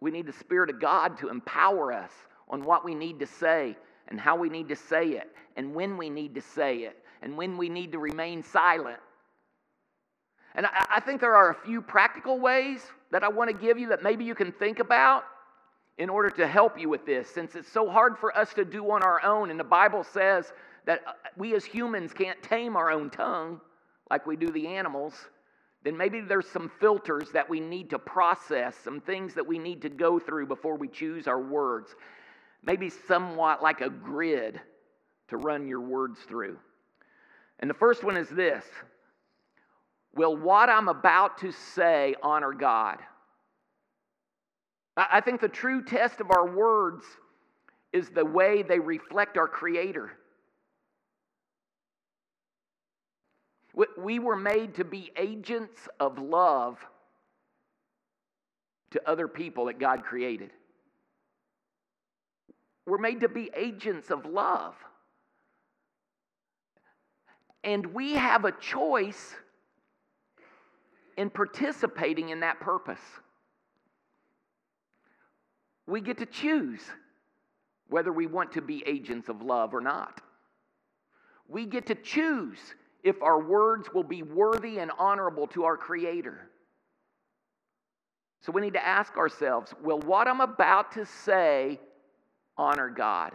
We 0.00 0.10
need 0.10 0.26
the 0.26 0.32
Spirit 0.32 0.70
of 0.70 0.80
God 0.80 1.18
to 1.18 1.28
empower 1.28 1.92
us 1.92 2.12
on 2.48 2.62
what 2.62 2.84
we 2.84 2.94
need 2.94 3.18
to 3.20 3.26
say 3.26 3.76
and 4.08 4.20
how 4.20 4.36
we 4.36 4.48
need 4.48 4.68
to 4.68 4.76
say 4.76 5.08
it 5.08 5.34
and 5.56 5.74
when 5.74 5.96
we 5.96 6.10
need 6.10 6.34
to 6.34 6.42
say 6.42 6.78
it 6.78 6.96
and 7.22 7.36
when 7.36 7.56
we 7.56 7.68
need 7.68 7.92
to 7.92 7.98
remain 7.98 8.42
silent. 8.42 8.98
And 10.54 10.66
I, 10.66 10.86
I 10.96 11.00
think 11.00 11.20
there 11.20 11.36
are 11.36 11.50
a 11.50 11.54
few 11.54 11.80
practical 11.80 12.38
ways 12.38 12.80
that 13.10 13.24
I 13.24 13.28
want 13.28 13.50
to 13.50 13.56
give 13.56 13.78
you 13.78 13.88
that 13.88 14.02
maybe 14.02 14.24
you 14.24 14.34
can 14.34 14.52
think 14.52 14.78
about 14.78 15.24
in 15.98 16.08
order 16.08 16.30
to 16.30 16.46
help 16.46 16.78
you 16.78 16.88
with 16.88 17.04
this, 17.04 17.28
since 17.28 17.56
it's 17.56 17.70
so 17.70 17.90
hard 17.90 18.16
for 18.16 18.36
us 18.36 18.54
to 18.54 18.64
do 18.64 18.90
on 18.90 19.02
our 19.02 19.22
own. 19.24 19.50
And 19.50 19.58
the 19.58 19.64
Bible 19.64 20.04
says 20.04 20.52
that 20.86 21.02
uh, 21.06 21.12
we 21.36 21.54
as 21.54 21.64
humans 21.64 22.12
can't 22.12 22.40
tame 22.42 22.76
our 22.76 22.90
own 22.90 23.10
tongue 23.10 23.60
like 24.08 24.26
we 24.26 24.36
do 24.36 24.50
the 24.50 24.68
animals. 24.68 25.14
Then 25.82 25.96
maybe 25.96 26.20
there's 26.20 26.48
some 26.48 26.70
filters 26.80 27.30
that 27.32 27.48
we 27.48 27.60
need 27.60 27.90
to 27.90 27.98
process, 27.98 28.76
some 28.76 29.00
things 29.00 29.34
that 29.34 29.46
we 29.46 29.58
need 29.58 29.82
to 29.82 29.88
go 29.88 30.18
through 30.18 30.46
before 30.46 30.76
we 30.76 30.88
choose 30.88 31.26
our 31.26 31.40
words. 31.40 31.94
Maybe 32.64 32.90
somewhat 32.90 33.62
like 33.62 33.80
a 33.80 33.90
grid 33.90 34.60
to 35.28 35.36
run 35.36 35.66
your 35.66 35.80
words 35.80 36.20
through. 36.28 36.58
And 37.60 37.68
the 37.68 37.74
first 37.74 38.04
one 38.04 38.16
is 38.16 38.28
this 38.28 38.64
Will 40.14 40.36
what 40.36 40.68
I'm 40.68 40.88
about 40.88 41.38
to 41.38 41.52
say 41.52 42.14
honor 42.22 42.52
God? 42.52 42.98
I 44.98 45.20
think 45.20 45.40
the 45.40 45.48
true 45.48 45.84
test 45.84 46.20
of 46.20 46.32
our 46.32 46.48
words 46.48 47.04
is 47.92 48.10
the 48.10 48.24
way 48.24 48.62
they 48.62 48.80
reflect 48.80 49.38
our 49.38 49.46
Creator. 49.46 50.10
We 53.96 54.18
were 54.18 54.34
made 54.34 54.74
to 54.74 54.84
be 54.84 55.12
agents 55.16 55.88
of 56.00 56.18
love 56.18 56.84
to 58.90 59.08
other 59.08 59.28
people 59.28 59.66
that 59.66 59.78
God 59.78 60.02
created. 60.02 60.50
We're 62.84 62.98
made 62.98 63.20
to 63.20 63.28
be 63.28 63.50
agents 63.54 64.10
of 64.10 64.26
love. 64.26 64.74
And 67.62 67.86
we 67.94 68.14
have 68.14 68.44
a 68.44 68.52
choice 68.52 69.36
in 71.16 71.30
participating 71.30 72.30
in 72.30 72.40
that 72.40 72.58
purpose 72.58 73.00
we 75.88 76.02
get 76.02 76.18
to 76.18 76.26
choose 76.26 76.82
whether 77.88 78.12
we 78.12 78.26
want 78.26 78.52
to 78.52 78.60
be 78.60 78.84
agents 78.86 79.30
of 79.30 79.40
love 79.40 79.74
or 79.74 79.80
not. 79.80 80.20
We 81.48 81.64
get 81.64 81.86
to 81.86 81.94
choose 81.94 82.58
if 83.02 83.22
our 83.22 83.40
words 83.42 83.88
will 83.94 84.02
be 84.02 84.22
worthy 84.22 84.78
and 84.78 84.90
honorable 84.98 85.46
to 85.48 85.64
our 85.64 85.78
Creator. 85.78 86.50
So 88.42 88.52
we 88.52 88.60
need 88.60 88.74
to 88.74 88.86
ask 88.86 89.16
ourselves 89.16 89.72
will 89.82 90.00
what 90.00 90.28
I'm 90.28 90.42
about 90.42 90.92
to 90.92 91.06
say 91.06 91.80
honor 92.58 92.90
God? 92.90 93.32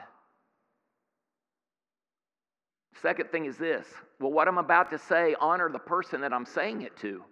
Second 3.02 3.32
thing 3.32 3.46
is 3.46 3.58
this 3.58 3.88
will 4.20 4.32
what 4.32 4.48
I'm 4.48 4.60
about 4.60 4.92
to 4.92 5.00
say 5.00 5.36
honor 5.42 5.70
the 5.72 5.80
person 5.80 6.22
that 6.22 6.32
I'm 6.32 6.46
saying 6.46 6.84
it 6.84 6.96
to? 6.98 7.24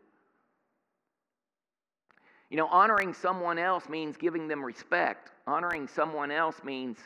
You 2.52 2.58
know, 2.58 2.68
honoring 2.68 3.14
someone 3.14 3.58
else 3.58 3.88
means 3.88 4.18
giving 4.18 4.50
them 4.50 4.62
respect. 4.62 5.32
Honoring 5.48 5.88
someone 5.88 6.32
else 6.32 6.58
means 6.66 6.98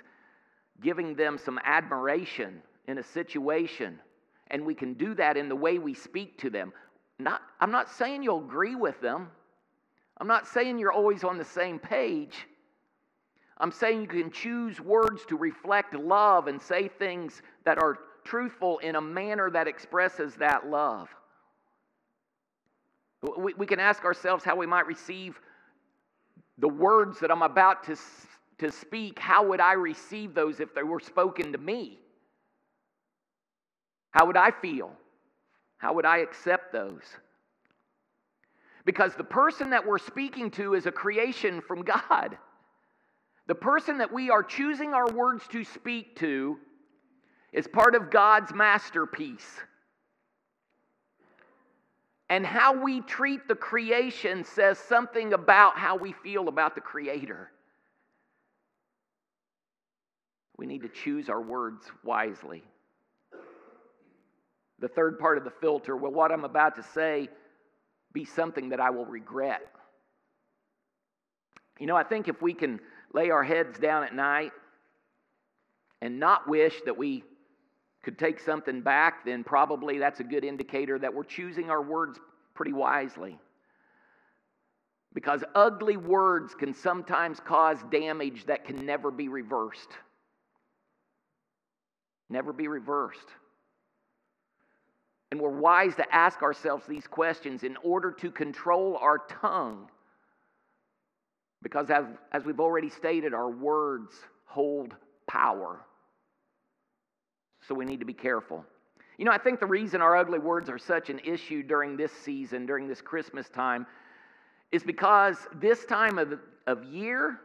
giving 0.81 1.13
them 1.13 1.37
some 1.37 1.59
admiration 1.63 2.63
in 2.87 2.97
a 2.97 3.03
situation. 3.03 3.99
And 4.47 4.65
we 4.65 4.73
can 4.73 4.95
do 4.95 5.13
that 5.13 5.37
in 5.37 5.47
the 5.47 5.55
way 5.55 5.77
we 5.77 5.93
speak 5.93 6.39
to 6.39 6.49
them. 6.49 6.73
Not, 7.19 7.43
I'm 7.61 7.71
not 7.71 7.91
saying 7.91 8.23
you'll 8.23 8.43
agree 8.43 8.73
with 8.73 8.99
them. 9.01 9.29
I'm 10.17 10.27
not 10.27 10.47
saying 10.47 10.79
you're 10.79 10.91
always 10.91 11.23
on 11.23 11.37
the 11.37 11.45
same 11.45 11.77
page. 11.77 12.47
I'm 13.59 13.71
saying 13.71 14.01
you 14.01 14.07
can 14.07 14.31
choose 14.31 14.81
words 14.81 15.25
to 15.27 15.37
reflect 15.37 15.93
love 15.93 16.47
and 16.47 16.59
say 16.59 16.87
things 16.87 17.43
that 17.65 17.77
are 17.77 17.99
truthful 18.23 18.79
in 18.79 18.95
a 18.95 19.01
manner 19.01 19.51
that 19.51 19.67
expresses 19.67 20.33
that 20.35 20.67
love. 20.67 21.07
We, 23.37 23.53
we 23.53 23.65
can 23.65 23.79
ask 23.79 24.03
ourselves 24.03 24.43
how 24.43 24.55
we 24.55 24.65
might 24.65 24.87
receive 24.87 25.39
the 26.57 26.67
words 26.67 27.19
that 27.19 27.31
I'm 27.31 27.41
about 27.41 27.83
to, 27.85 27.97
to 28.59 28.71
speak. 28.71 29.19
How 29.19 29.45
would 29.47 29.59
I 29.59 29.73
receive 29.73 30.33
those 30.33 30.59
if 30.59 30.73
they 30.73 30.83
were 30.83 30.99
spoken 30.99 31.51
to 31.51 31.57
me? 31.57 31.99
How 34.11 34.25
would 34.25 34.37
I 34.37 34.51
feel? 34.51 34.91
How 35.77 35.93
would 35.93 36.05
I 36.05 36.19
accept 36.19 36.71
those? 36.71 37.03
Because 38.85 39.15
the 39.15 39.23
person 39.23 39.71
that 39.71 39.85
we're 39.85 39.97
speaking 39.97 40.51
to 40.51 40.75
is 40.75 40.85
a 40.85 40.91
creation 40.91 41.61
from 41.61 41.81
God. 41.81 42.37
The 43.47 43.55
person 43.55 43.97
that 43.97 44.11
we 44.11 44.29
are 44.29 44.43
choosing 44.43 44.93
our 44.93 45.07
words 45.11 45.47
to 45.49 45.63
speak 45.63 46.15
to 46.17 46.57
is 47.51 47.67
part 47.67 47.95
of 47.95 48.09
God's 48.09 48.53
masterpiece. 48.53 49.59
And 52.29 52.45
how 52.45 52.81
we 52.83 53.01
treat 53.01 53.47
the 53.47 53.55
creation 53.55 54.43
says 54.43 54.79
something 54.79 55.33
about 55.33 55.77
how 55.77 55.95
we 55.95 56.11
feel 56.11 56.47
about 56.47 56.73
the 56.75 56.81
Creator. 56.81 57.51
We 60.57 60.65
need 60.65 60.81
to 60.81 60.89
choose 60.89 61.29
our 61.29 61.41
words 61.41 61.85
wisely. 62.03 62.63
The 64.79 64.87
third 64.87 65.19
part 65.19 65.37
of 65.37 65.43
the 65.43 65.53
filter 65.61 65.95
will 65.95 66.11
what 66.11 66.31
I'm 66.31 66.45
about 66.45 66.75
to 66.77 66.83
say 66.83 67.29
be 68.13 68.25
something 68.25 68.69
that 68.69 68.79
I 68.79 68.89
will 68.89 69.05
regret? 69.05 69.61
You 71.79 71.87
know, 71.87 71.95
I 71.95 72.03
think 72.03 72.27
if 72.27 72.41
we 72.41 72.53
can 72.53 72.79
lay 73.13 73.29
our 73.29 73.43
heads 73.43 73.77
down 73.77 74.03
at 74.03 74.15
night 74.15 74.51
and 76.01 76.19
not 76.19 76.47
wish 76.47 76.81
that 76.85 76.97
we 76.97 77.23
could 78.05 78.19
take 78.19 78.39
something 78.39 78.81
back, 78.81 79.25
then 79.25 79.43
probably 79.43 79.97
that's 79.97 80.19
a 80.19 80.23
good 80.23 80.45
indicator 80.45 80.99
that 80.99 81.11
we're 81.11 81.23
choosing 81.23 81.71
our 81.71 81.81
words 81.81 82.19
pretty 82.53 82.71
wisely. 82.71 83.37
Because 85.13 85.43
ugly 85.55 85.97
words 85.97 86.53
can 86.53 86.73
sometimes 86.73 87.39
cause 87.39 87.79
damage 87.89 88.45
that 88.45 88.63
can 88.63 88.85
never 88.85 89.09
be 89.09 89.27
reversed. 89.27 89.89
Never 92.29 92.53
be 92.53 92.67
reversed. 92.67 93.27
And 95.31 95.41
we're 95.41 95.49
wise 95.49 95.95
to 95.95 96.15
ask 96.15 96.43
ourselves 96.43 96.85
these 96.85 97.07
questions 97.07 97.63
in 97.63 97.75
order 97.77 98.11
to 98.11 98.29
control 98.29 98.99
our 99.01 99.17
tongue. 99.17 99.89
Because, 101.63 101.89
as, 101.89 102.05
as 102.31 102.45
we've 102.45 102.59
already 102.59 102.89
stated, 102.89 103.33
our 103.33 103.49
words 103.49 104.13
hold 104.45 104.93
power. 105.27 105.81
So 107.67 107.73
we 107.73 107.85
need 107.85 107.99
to 107.99 108.05
be 108.05 108.13
careful. 108.13 108.65
You 109.17 109.25
know, 109.25 109.31
I 109.31 109.37
think 109.37 109.59
the 109.59 109.65
reason 109.65 110.01
our 110.01 110.15
ugly 110.15 110.39
words 110.39 110.69
are 110.69 110.77
such 110.77 111.09
an 111.09 111.19
issue 111.19 111.63
during 111.63 111.95
this 111.95 112.11
season, 112.11 112.65
during 112.65 112.87
this 112.87 113.01
Christmas 113.01 113.49
time, 113.49 113.87
is 114.71 114.83
because 114.83 115.37
this 115.55 115.85
time 115.85 116.19
of, 116.19 116.39
of 116.67 116.83
year 116.83 117.39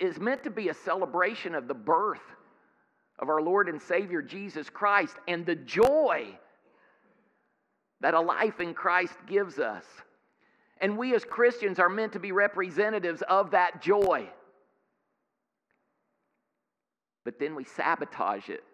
is 0.00 0.18
meant 0.18 0.42
to 0.44 0.50
be 0.50 0.70
a 0.70 0.74
celebration 0.74 1.54
of 1.54 1.68
the 1.68 1.74
birth 1.74 2.22
of 3.18 3.28
our 3.28 3.42
Lord 3.42 3.68
and 3.68 3.80
Savior 3.80 4.22
Jesus 4.22 4.70
Christ 4.70 5.16
and 5.28 5.44
the 5.44 5.56
joy 5.56 6.26
that 8.00 8.14
a 8.14 8.20
life 8.20 8.60
in 8.60 8.72
Christ 8.72 9.14
gives 9.26 9.58
us. 9.58 9.84
And 10.80 10.96
we 10.96 11.14
as 11.14 11.24
Christians 11.24 11.78
are 11.78 11.88
meant 11.88 12.14
to 12.14 12.18
be 12.18 12.32
representatives 12.32 13.22
of 13.28 13.50
that 13.52 13.82
joy. 13.82 14.28
But 17.24 17.38
then 17.38 17.54
we 17.54 17.62
sabotage 17.62 18.48
it 18.48 18.64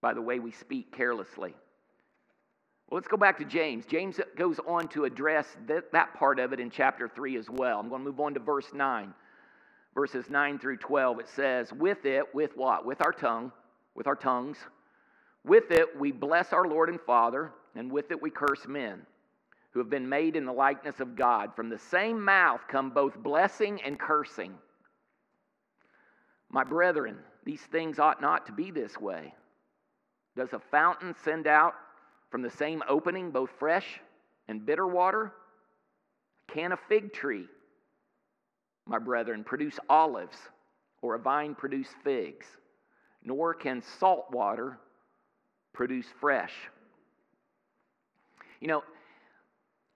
by 0.00 0.14
the 0.14 0.22
way 0.22 0.38
we 0.38 0.50
speak 0.50 0.92
carelessly. 0.92 1.54
Well, 2.88 2.96
let's 2.96 3.08
go 3.08 3.16
back 3.16 3.38
to 3.38 3.44
James. 3.44 3.84
James 3.84 4.18
goes 4.36 4.58
on 4.66 4.88
to 4.88 5.04
address 5.04 5.46
that, 5.66 5.92
that 5.92 6.14
part 6.14 6.38
of 6.38 6.52
it 6.52 6.60
in 6.60 6.70
chapter 6.70 7.06
3 7.08 7.36
as 7.36 7.50
well. 7.50 7.78
I'm 7.78 7.88
going 7.88 8.02
to 8.02 8.10
move 8.10 8.20
on 8.20 8.34
to 8.34 8.40
verse 8.40 8.72
9. 8.72 9.12
Verses 9.94 10.30
9 10.30 10.58
through 10.58 10.78
12, 10.78 11.20
it 11.20 11.28
says, 11.28 11.72
With 11.72 12.06
it, 12.06 12.34
with 12.34 12.56
what? 12.56 12.86
With 12.86 13.02
our 13.02 13.12
tongue, 13.12 13.52
with 13.94 14.06
our 14.06 14.16
tongues. 14.16 14.56
With 15.44 15.70
it 15.70 15.98
we 15.98 16.12
bless 16.12 16.52
our 16.52 16.66
Lord 16.66 16.88
and 16.88 17.00
Father, 17.00 17.52
and 17.74 17.90
with 17.90 18.10
it 18.10 18.22
we 18.22 18.30
curse 18.30 18.66
men 18.66 19.04
who 19.70 19.80
have 19.80 19.90
been 19.90 20.08
made 20.08 20.36
in 20.36 20.46
the 20.46 20.52
likeness 20.52 21.00
of 21.00 21.16
God. 21.16 21.54
From 21.54 21.68
the 21.68 21.78
same 21.78 22.24
mouth 22.24 22.60
come 22.68 22.90
both 22.90 23.16
blessing 23.16 23.80
and 23.82 23.98
cursing. 23.98 24.54
My 26.50 26.64
brethren, 26.64 27.18
these 27.44 27.60
things 27.60 27.98
ought 27.98 28.22
not 28.22 28.46
to 28.46 28.52
be 28.52 28.70
this 28.70 28.98
way. 28.98 29.34
Does 30.38 30.52
a 30.52 30.60
fountain 30.70 31.16
send 31.24 31.48
out 31.48 31.74
from 32.30 32.42
the 32.42 32.50
same 32.50 32.80
opening 32.88 33.32
both 33.32 33.50
fresh 33.58 33.98
and 34.46 34.64
bitter 34.64 34.86
water? 34.86 35.32
Can 36.46 36.70
a 36.70 36.76
fig 36.76 37.12
tree, 37.12 37.48
my 38.86 39.00
brethren, 39.00 39.42
produce 39.42 39.80
olives, 39.90 40.36
or 41.02 41.16
a 41.16 41.18
vine 41.18 41.56
produce 41.56 41.88
figs? 42.04 42.46
Nor 43.24 43.52
can 43.52 43.82
salt 43.98 44.30
water 44.30 44.78
produce 45.72 46.06
fresh. 46.20 46.52
You 48.60 48.68
know, 48.68 48.84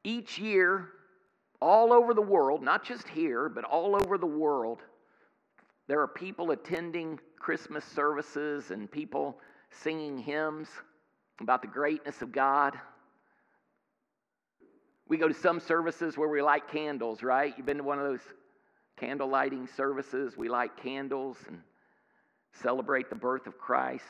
each 0.02 0.40
year, 0.40 0.88
all 1.60 1.92
over 1.92 2.14
the 2.14 2.20
world, 2.20 2.62
not 2.62 2.84
just 2.84 3.06
here, 3.06 3.48
but 3.48 3.62
all 3.62 3.94
over 3.94 4.18
the 4.18 4.26
world, 4.26 4.80
there 5.86 6.00
are 6.00 6.08
people 6.08 6.50
attending 6.50 7.20
Christmas 7.38 7.84
services 7.84 8.72
and 8.72 8.90
people 8.90 9.38
singing 9.80 10.18
hymns 10.18 10.68
about 11.40 11.62
the 11.62 11.68
greatness 11.68 12.22
of 12.22 12.32
God. 12.32 12.78
We 15.08 15.16
go 15.16 15.28
to 15.28 15.34
some 15.34 15.60
services 15.60 16.16
where 16.16 16.28
we 16.28 16.42
light 16.42 16.68
candles, 16.68 17.22
right? 17.22 17.52
You've 17.56 17.66
been 17.66 17.78
to 17.78 17.82
one 17.82 17.98
of 17.98 18.04
those 18.04 18.22
candle 18.96 19.28
lighting 19.28 19.68
services. 19.76 20.36
We 20.36 20.48
light 20.48 20.76
candles 20.76 21.36
and 21.48 21.60
celebrate 22.52 23.10
the 23.10 23.16
birth 23.16 23.46
of 23.46 23.58
Christ. 23.58 24.04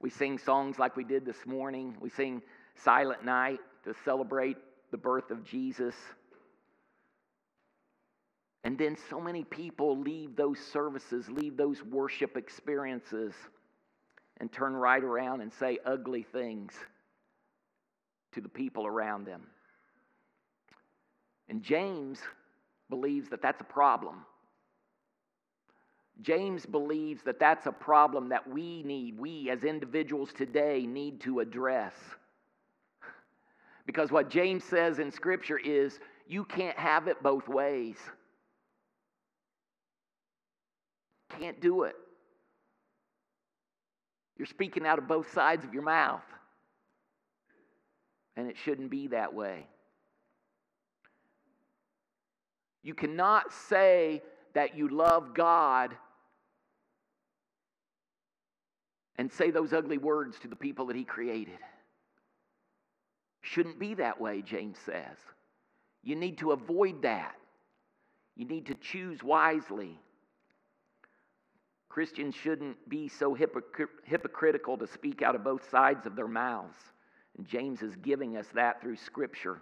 We 0.00 0.10
sing 0.10 0.38
songs 0.38 0.78
like 0.78 0.96
we 0.96 1.04
did 1.04 1.24
this 1.24 1.46
morning. 1.46 1.96
We 2.00 2.10
sing 2.10 2.42
Silent 2.74 3.24
Night 3.24 3.60
to 3.84 3.94
celebrate 4.04 4.56
the 4.90 4.96
birth 4.96 5.30
of 5.30 5.44
Jesus. 5.44 5.94
And 8.64 8.78
then 8.78 8.96
so 9.10 9.20
many 9.20 9.44
people 9.44 9.98
leave 9.98 10.36
those 10.36 10.58
services, 10.58 11.28
leave 11.28 11.56
those 11.56 11.82
worship 11.82 12.36
experiences, 12.36 13.34
and 14.42 14.50
turn 14.50 14.74
right 14.74 15.04
around 15.04 15.40
and 15.40 15.52
say 15.52 15.78
ugly 15.86 16.24
things 16.24 16.72
to 18.32 18.40
the 18.40 18.48
people 18.48 18.88
around 18.88 19.24
them. 19.24 19.42
And 21.48 21.62
James 21.62 22.18
believes 22.90 23.28
that 23.28 23.40
that's 23.40 23.60
a 23.60 23.64
problem. 23.64 24.26
James 26.22 26.66
believes 26.66 27.22
that 27.22 27.38
that's 27.38 27.66
a 27.66 27.72
problem 27.72 28.30
that 28.30 28.50
we 28.50 28.82
need, 28.82 29.16
we 29.16 29.48
as 29.48 29.62
individuals 29.62 30.32
today 30.36 30.86
need 30.86 31.20
to 31.20 31.38
address. 31.38 31.94
Because 33.86 34.10
what 34.10 34.28
James 34.28 34.64
says 34.64 34.98
in 34.98 35.12
Scripture 35.12 35.58
is 35.58 36.00
you 36.26 36.44
can't 36.44 36.76
have 36.76 37.06
it 37.06 37.22
both 37.22 37.46
ways. 37.46 37.96
Can't 41.38 41.60
do 41.60 41.84
it. 41.84 41.94
You're 44.36 44.46
speaking 44.46 44.86
out 44.86 44.98
of 44.98 45.06
both 45.06 45.32
sides 45.32 45.64
of 45.64 45.74
your 45.74 45.82
mouth. 45.82 46.24
And 48.36 48.48
it 48.48 48.56
shouldn't 48.56 48.90
be 48.90 49.08
that 49.08 49.34
way. 49.34 49.66
You 52.82 52.94
cannot 52.94 53.52
say 53.52 54.22
that 54.54 54.76
you 54.76 54.88
love 54.88 55.34
God 55.34 55.94
and 59.16 59.30
say 59.30 59.50
those 59.50 59.72
ugly 59.72 59.98
words 59.98 60.38
to 60.40 60.48
the 60.48 60.56
people 60.56 60.86
that 60.86 60.96
He 60.96 61.04
created. 61.04 61.58
Shouldn't 63.42 63.78
be 63.78 63.94
that 63.94 64.20
way, 64.20 64.42
James 64.42 64.78
says. 64.84 65.16
You 66.02 66.16
need 66.16 66.38
to 66.38 66.52
avoid 66.52 67.02
that. 67.02 67.34
You 68.36 68.46
need 68.46 68.66
to 68.66 68.74
choose 68.74 69.22
wisely. 69.22 70.00
Christians 71.92 72.34
shouldn't 72.34 72.88
be 72.88 73.06
so 73.06 73.36
hypocr- 73.36 73.86
hypocritical 74.04 74.78
to 74.78 74.86
speak 74.86 75.20
out 75.20 75.34
of 75.34 75.44
both 75.44 75.68
sides 75.68 76.06
of 76.06 76.16
their 76.16 76.26
mouths. 76.26 76.78
And 77.36 77.46
James 77.46 77.82
is 77.82 77.94
giving 77.96 78.38
us 78.38 78.46
that 78.54 78.80
through 78.80 78.96
Scripture. 78.96 79.60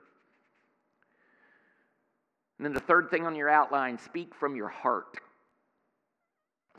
And 2.56 2.64
then 2.64 2.72
the 2.72 2.78
third 2.78 3.10
thing 3.10 3.26
on 3.26 3.34
your 3.34 3.48
outline 3.48 3.98
speak 3.98 4.32
from 4.36 4.54
your 4.54 4.68
heart. 4.68 5.18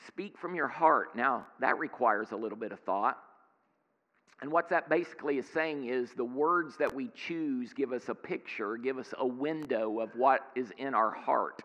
Speak 0.07 0.37
from 0.37 0.55
your 0.55 0.69
heart. 0.69 1.17
Now, 1.17 1.47
that 1.59 1.77
requires 1.79 2.31
a 2.31 2.37
little 2.37 2.57
bit 2.57 2.71
of 2.71 2.79
thought. 2.79 3.17
And 4.41 4.53
what 4.53 4.69
that 4.69 4.87
basically 4.87 5.37
is 5.37 5.47
saying 5.53 5.89
is 5.89 6.11
the 6.13 6.23
words 6.23 6.77
that 6.77 6.95
we 6.95 7.09
choose 7.09 7.73
give 7.73 7.91
us 7.91 8.07
a 8.07 8.15
picture, 8.15 8.77
give 8.77 8.97
us 8.97 9.13
a 9.17 9.27
window 9.27 9.99
of 9.99 10.15
what 10.15 10.47
is 10.55 10.71
in 10.77 10.93
our 10.93 11.11
heart. 11.11 11.61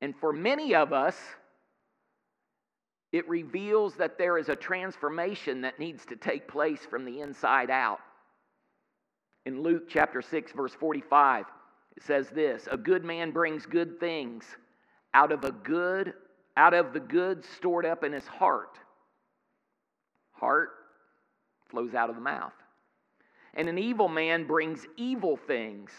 And 0.00 0.14
for 0.16 0.32
many 0.32 0.76
of 0.76 0.92
us, 0.92 1.16
it 3.12 3.28
reveals 3.28 3.94
that 3.96 4.16
there 4.16 4.38
is 4.38 4.48
a 4.48 4.56
transformation 4.56 5.60
that 5.60 5.78
needs 5.78 6.04
to 6.06 6.16
take 6.16 6.48
place 6.48 6.80
from 6.88 7.04
the 7.04 7.20
inside 7.20 7.70
out. 7.70 8.00
In 9.44 9.62
Luke 9.62 9.88
chapter 9.88 10.22
6, 10.22 10.52
verse 10.52 10.72
45, 10.72 11.44
it 11.96 12.02
says 12.02 12.30
this 12.30 12.66
A 12.70 12.76
good 12.76 13.04
man 13.04 13.30
brings 13.30 13.66
good 13.66 14.00
things 14.00 14.44
out 15.12 15.30
of 15.30 15.44
a 15.44 15.52
good, 15.52 16.14
out 16.56 16.72
of 16.72 16.94
the 16.94 17.00
good 17.00 17.44
stored 17.56 17.84
up 17.84 18.02
in 18.02 18.12
his 18.12 18.26
heart. 18.26 18.78
Heart 20.32 20.70
flows 21.68 21.94
out 21.94 22.08
of 22.08 22.16
the 22.16 22.22
mouth. 22.22 22.52
And 23.54 23.68
an 23.68 23.78
evil 23.78 24.08
man 24.08 24.46
brings 24.46 24.86
evil 24.96 25.36
things 25.36 25.90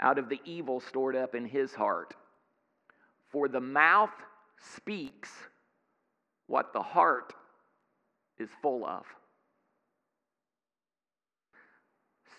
out 0.00 0.18
of 0.18 0.28
the 0.28 0.40
evil 0.44 0.80
stored 0.80 1.16
up 1.16 1.34
in 1.34 1.46
his 1.46 1.74
heart. 1.74 2.14
For 3.30 3.48
the 3.48 3.60
mouth 3.60 4.10
speaks 4.74 5.30
what 6.46 6.72
the 6.72 6.82
heart 6.82 7.32
is 8.38 8.48
full 8.62 8.84
of. 8.84 9.04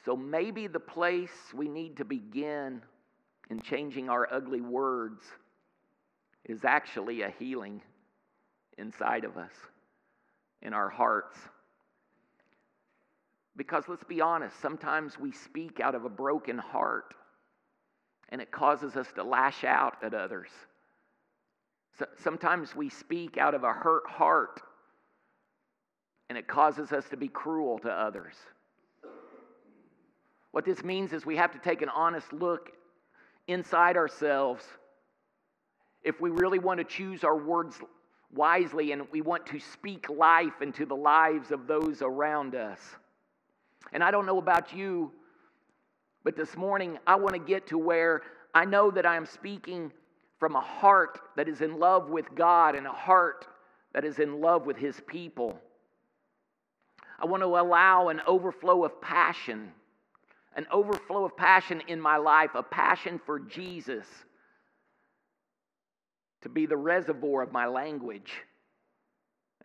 So 0.06 0.16
maybe 0.16 0.68
the 0.68 0.80
place 0.80 1.32
we 1.54 1.68
need 1.68 1.98
to 1.98 2.06
begin 2.06 2.82
in 3.50 3.62
changing 3.62 4.10
our 4.10 4.28
ugly 4.32 4.62
words 4.62 5.24
is 6.46 6.64
actually 6.64 7.24
a 7.24 7.34
healing 7.38 7.82
inside 8.78 9.26
of 9.26 9.38
us, 9.38 9.52
in 10.62 10.74
our 10.74 10.90
hearts. 10.90 11.38
Because 13.58 13.84
let's 13.88 14.04
be 14.04 14.22
honest, 14.22 14.58
sometimes 14.62 15.20
we 15.20 15.32
speak 15.32 15.80
out 15.80 15.96
of 15.96 16.06
a 16.06 16.10
broken 16.10 16.58
heart 16.58 17.14
and 18.30 18.42
it 18.42 18.52
causes 18.52 18.96
us 18.96 19.08
to 19.16 19.24
lash 19.24 19.64
out 19.64 19.96
at 20.04 20.14
others. 20.14 20.50
So 21.98 22.06
sometimes 22.24 22.76
we 22.76 22.90
speak 22.90 23.38
out 23.38 23.56
of 23.56 23.64
a 23.64 23.74
hurt 23.74 24.08
heart 24.08 24.62
and 26.30 26.38
it 26.38 26.48
causes 26.48 26.92
us 26.92 27.06
to 27.10 27.18
be 27.18 27.28
cruel 27.28 27.80
to 27.80 27.90
others. 27.90 28.36
What 30.52 30.66
this 30.66 30.84
means 30.84 31.14
is 31.14 31.26
we 31.26 31.38
have 31.38 31.52
to 31.54 31.60
take 31.60 31.82
an 31.82 31.90
honest 31.90 32.32
look 32.34 32.72
inside 33.48 33.96
ourselves 33.96 34.64
if 36.04 36.20
we 36.22 36.30
really 36.30 36.60
want 36.60 36.80
to 36.80 36.84
choose 36.84 37.24
our 37.24 37.38
words 37.38 37.80
wisely 38.34 38.92
and 38.92 39.04
we 39.12 39.22
want 39.22 39.46
to 39.48 39.60
speak 39.60 40.10
life 40.10 40.62
into 40.62 40.86
the 40.86 40.96
lives 40.96 41.52
of 41.52 41.68
those 41.68 42.02
around 42.02 42.56
us. 42.56 42.80
And 43.94 44.04
I 44.04 44.12
don't 44.12 44.26
know 44.26 44.38
about 44.38 44.74
you, 44.74 45.12
but 46.24 46.36
this 46.36 46.58
morning 46.58 46.98
I 47.08 47.16
want 47.16 47.34
to 47.34 47.40
get 47.40 47.68
to 47.68 47.78
where 47.78 48.22
I 48.54 48.66
know 48.66 48.92
that 48.92 49.06
I 49.06 49.16
am 49.16 49.26
speaking 49.26 49.92
from 50.40 50.56
a 50.56 50.62
heart 50.62 51.20
that 51.36 51.48
is 51.48 51.62
in 51.62 51.80
love 51.80 52.10
with 52.10 52.34
God 52.36 52.76
and 52.76 52.86
a 52.86 52.92
heart 52.92 53.48
that 53.94 54.06
is 54.06 54.20
in 54.20 54.42
love 54.42 54.66
with 54.66 54.78
His 54.78 55.00
people. 55.08 55.60
I 57.20 57.26
want 57.26 57.42
to 57.42 57.48
allow 57.48 58.10
an 58.10 58.22
overflow 58.28 58.84
of 58.84 59.02
passion, 59.02 59.72
an 60.56 60.68
overflow 60.72 61.26
of 61.26 61.36
passion 61.36 61.82
in 61.88 62.00
my 62.00 62.18
life, 62.18 62.52
a 62.54 62.64
passion 62.64 63.20
for 63.26 63.40
Jesus 63.40 64.06
to 66.42 66.50
be 66.50 66.66
the 66.66 66.78
reservoir 66.78 67.42
of 67.42 67.52
my 67.52 67.66
language 67.66 68.32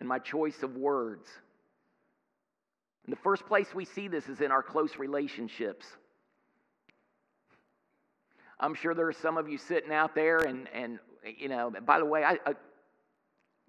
and 0.00 0.08
my 0.08 0.18
choice 0.18 0.62
of 0.62 0.76
words. 0.76 1.28
And 3.04 3.12
the 3.12 3.20
first 3.20 3.46
place 3.46 3.74
we 3.74 3.84
see 3.84 4.08
this 4.08 4.28
is 4.28 4.40
in 4.40 4.50
our 4.50 4.62
close 4.62 4.96
relationships. 4.96 5.86
I'm 8.62 8.74
sure 8.74 8.94
there 8.94 9.08
are 9.08 9.12
some 9.12 9.36
of 9.36 9.48
you 9.48 9.58
sitting 9.58 9.92
out 9.92 10.14
there, 10.14 10.38
and, 10.38 10.68
and 10.72 11.00
you 11.36 11.48
know, 11.48 11.72
by 11.84 11.98
the 11.98 12.04
way, 12.04 12.22
I, 12.22 12.38
I 12.46 12.54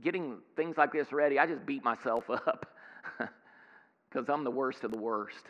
getting 0.03 0.37
things 0.55 0.77
like 0.77 0.93
this 0.93 1.11
ready, 1.11 1.39
I 1.39 1.47
just 1.47 1.65
beat 1.65 1.83
myself 1.83 2.29
up 2.29 2.67
because 4.09 4.29
I'm 4.29 4.43
the 4.43 4.51
worst 4.51 4.83
of 4.83 4.91
the 4.91 4.99
worst. 4.99 5.45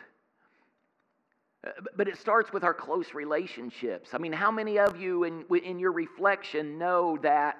Uh, 1.66 1.70
but 1.96 2.08
it 2.08 2.16
starts 2.16 2.52
with 2.52 2.64
our 2.64 2.72
close 2.72 3.12
relationships. 3.12 4.10
I 4.14 4.18
mean, 4.18 4.32
how 4.32 4.50
many 4.50 4.78
of 4.78 4.98
you 4.98 5.24
in, 5.24 5.44
in 5.62 5.78
your 5.78 5.92
reflection 5.92 6.78
know 6.78 7.18
that, 7.22 7.58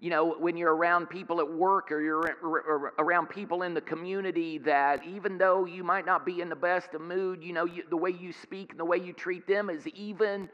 you 0.00 0.10
know, 0.10 0.36
when 0.38 0.56
you're 0.56 0.74
around 0.74 1.06
people 1.08 1.40
at 1.40 1.50
work 1.50 1.90
or 1.90 2.00
you're 2.00 2.94
around 2.98 3.28
people 3.28 3.62
in 3.62 3.74
the 3.74 3.80
community, 3.80 4.58
that 4.58 5.04
even 5.04 5.38
though 5.38 5.64
you 5.64 5.82
might 5.82 6.06
not 6.06 6.24
be 6.26 6.40
in 6.40 6.48
the 6.48 6.56
best 6.56 6.94
of 6.94 7.00
mood, 7.00 7.42
you 7.42 7.52
know, 7.52 7.64
you, 7.64 7.84
the 7.90 7.96
way 7.96 8.10
you 8.10 8.32
speak 8.32 8.70
and 8.70 8.78
the 8.78 8.84
way 8.84 8.98
you 8.98 9.12
treat 9.12 9.46
them 9.48 9.70
is 9.70 9.86
even 9.88 10.48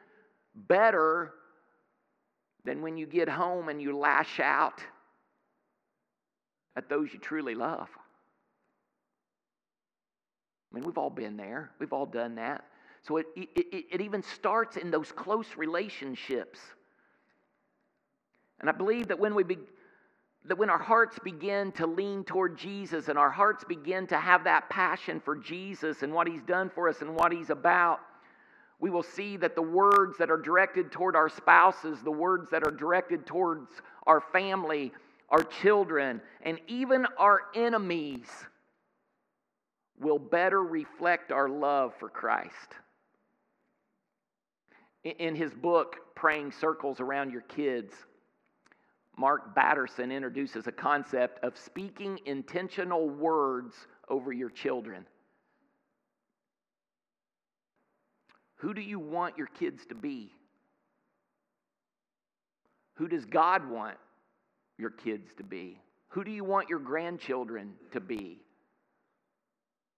better 0.55 1.33
than 2.65 2.83
when 2.83 2.97
you 2.97 3.07
get 3.07 3.29
home 3.29 3.69
and 3.69 3.81
you 3.81 3.97
lash 3.97 4.41
out 4.41 4.81
at 6.77 6.89
those 6.89 7.13
you 7.13 7.19
truly 7.19 7.55
love. 7.55 7.89
I 10.71 10.75
mean, 10.75 10.85
we've 10.85 10.99
all 10.99 11.11
been 11.11 11.37
there, 11.37 11.71
we've 11.79 11.93
all 11.93 12.07
done 12.07 12.37
that. 12.37 12.65
So 13.03 13.17
it, 13.17 13.27
it, 13.35 13.87
it 13.91 14.01
even 14.01 14.23
starts 14.23 14.77
in 14.77 14.91
those 14.91 15.11
close 15.11 15.47
relationships. 15.57 16.59
And 18.61 18.69
I 18.69 18.73
believe 18.73 19.09
that 19.09 19.19
when 19.19 19.35
we 19.35 19.43
be, 19.43 19.57
that 20.45 20.59
when 20.59 20.69
our 20.69 20.79
hearts 20.79 21.19
begin 21.25 21.73
to 21.73 21.87
lean 21.87 22.25
toward 22.25 22.59
Jesus 22.59 23.09
and 23.09 23.19
our 23.19 23.31
hearts 23.31 23.65
begin 23.65 24.07
to 24.09 24.19
have 24.19 24.45
that 24.45 24.69
passion 24.69 25.21
for 25.21 25.35
Jesus 25.35 26.03
and 26.03 26.13
what 26.13 26.29
he's 26.29 26.43
done 26.43 26.71
for 26.75 26.89
us 26.89 27.01
and 27.01 27.15
what 27.15 27.33
he's 27.33 27.51
about, 27.51 28.01
we 28.81 28.91
will 28.91 29.03
see 29.03 29.37
that 29.37 29.55
the 29.55 29.63
words 29.63 30.17
that 30.19 30.31
are 30.31 30.39
directed 30.39 30.91
toward 30.91 31.15
our 31.15 31.29
spouses, 31.29 31.99
the 32.03 32.11
words 32.11 32.49
that 32.51 32.65
are 32.65 32.71
directed 32.71 33.27
towards 33.27 33.69
our 34.07 34.21
family, 34.21 34.93
our 35.29 35.43
children, 35.43 36.21
and 36.43 36.59
even 36.67 37.07
our 37.19 37.43
enemies 37.55 38.27
will 40.01 40.19
better 40.19 40.63
reflect 40.63 41.31
our 41.31 41.49
love 41.49 41.93
for 42.01 42.09
Christ. 42.09 42.75
In 45.05 45.35
his 45.35 45.53
book, 45.53 45.97
Praying 46.15 46.53
Circles 46.53 47.01
Around 47.01 47.33
Your 47.33 47.43
Kids, 47.43 47.93
Mark 49.17 49.55
Batterson 49.55 50.11
introduces 50.11 50.67
a 50.67 50.73
concept 50.73 51.45
of 51.45 51.57
speaking 51.59 52.19
intentional 52.25 53.11
words 53.11 53.75
over 54.09 54.33
your 54.33 54.49
children. 54.49 55.05
Who 58.61 58.75
do 58.75 58.81
you 58.81 58.99
want 58.99 59.39
your 59.39 59.47
kids 59.47 59.87
to 59.87 59.95
be? 59.95 60.33
Who 62.95 63.09
does 63.09 63.25
God 63.25 63.69
want 63.69 63.97
your 64.77 64.91
kids 64.91 65.31
to 65.39 65.43
be? 65.43 65.79
Who 66.09 66.25
do 66.25 66.31
you 66.31 66.45
want 66.45 66.69
your 66.69 66.79
grandchildren 66.79 67.73
to 67.93 68.01
be? 68.01 68.39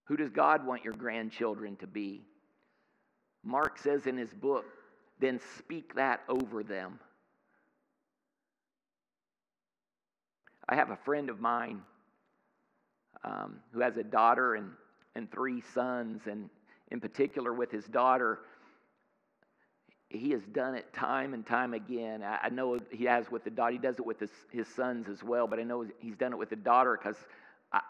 Who 0.04 0.16
does 0.16 0.30
God 0.30 0.64
want 0.64 0.84
your 0.84 0.94
grandchildren 0.94 1.74
to 1.76 1.88
be? 1.88 2.22
Mark 3.42 3.78
says 3.78 4.06
in 4.06 4.16
his 4.16 4.32
book, 4.32 4.64
then 5.18 5.40
speak 5.58 5.96
that 5.96 6.20
over 6.28 6.62
them. 6.62 7.00
I 10.68 10.76
have 10.76 10.90
a 10.90 10.96
friend 10.96 11.30
of 11.30 11.40
mine 11.40 11.82
um, 13.24 13.56
who 13.72 13.80
has 13.80 13.96
a 13.96 14.04
daughter 14.04 14.54
and, 14.54 14.70
and 15.16 15.30
three 15.30 15.62
sons, 15.74 16.22
and 16.30 16.48
in 16.92 17.00
particular 17.00 17.52
with 17.52 17.70
his 17.72 17.86
daughter, 17.86 18.40
he 20.12 20.30
has 20.30 20.42
done 20.52 20.74
it 20.74 20.92
time 20.92 21.34
and 21.34 21.46
time 21.46 21.74
again. 21.74 22.22
I, 22.22 22.48
know 22.50 22.78
he 22.90 23.04
has 23.04 23.30
with 23.30 23.44
the 23.44 23.50
daughter, 23.50 23.72
he 23.72 23.78
does 23.78 23.98
it 23.98 24.04
with 24.04 24.20
his, 24.20 24.30
his 24.50 24.68
sons 24.68 25.08
as 25.08 25.22
well, 25.22 25.46
but 25.46 25.58
I 25.58 25.62
know 25.62 25.86
he's 25.98 26.16
done 26.16 26.32
it 26.32 26.38
with 26.38 26.50
the 26.50 26.56
daughter 26.56 26.98
because 27.00 27.16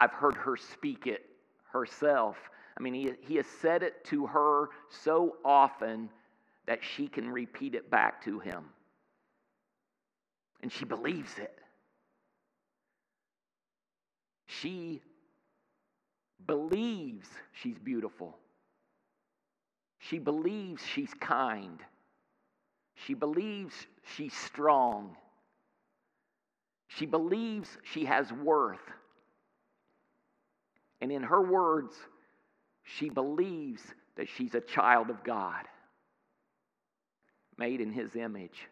I've 0.00 0.12
heard 0.12 0.36
her 0.36 0.56
speak 0.56 1.06
it 1.06 1.26
herself. 1.72 2.36
I 2.78 2.82
mean, 2.82 2.94
he, 2.94 3.12
he 3.20 3.36
has 3.36 3.46
said 3.60 3.82
it 3.82 4.04
to 4.06 4.26
her 4.26 4.68
so 4.88 5.36
often 5.44 6.08
that 6.66 6.80
she 6.82 7.08
can 7.08 7.28
repeat 7.28 7.74
it 7.74 7.90
back 7.90 8.24
to 8.24 8.38
him. 8.38 8.64
And 10.62 10.72
she 10.72 10.84
believes 10.84 11.38
it. 11.38 11.58
She 14.46 15.02
believes 16.46 17.26
she's 17.52 17.78
beautiful. 17.78 18.38
She 19.98 20.18
believes 20.18 20.82
she's 20.84 21.12
kind. 21.14 21.80
She 22.94 23.14
believes 23.14 23.74
she's 24.16 24.34
strong. 24.34 25.16
She 26.88 27.06
believes 27.06 27.68
she 27.82 28.04
has 28.04 28.32
worth. 28.32 28.80
And 31.00 31.10
in 31.10 31.22
her 31.22 31.42
words, 31.42 31.94
she 32.84 33.08
believes 33.08 33.82
that 34.16 34.28
she's 34.28 34.54
a 34.54 34.60
child 34.60 35.10
of 35.10 35.24
God, 35.24 35.64
made 37.58 37.80
in 37.80 37.92
His 37.92 38.14
image. 38.14 38.68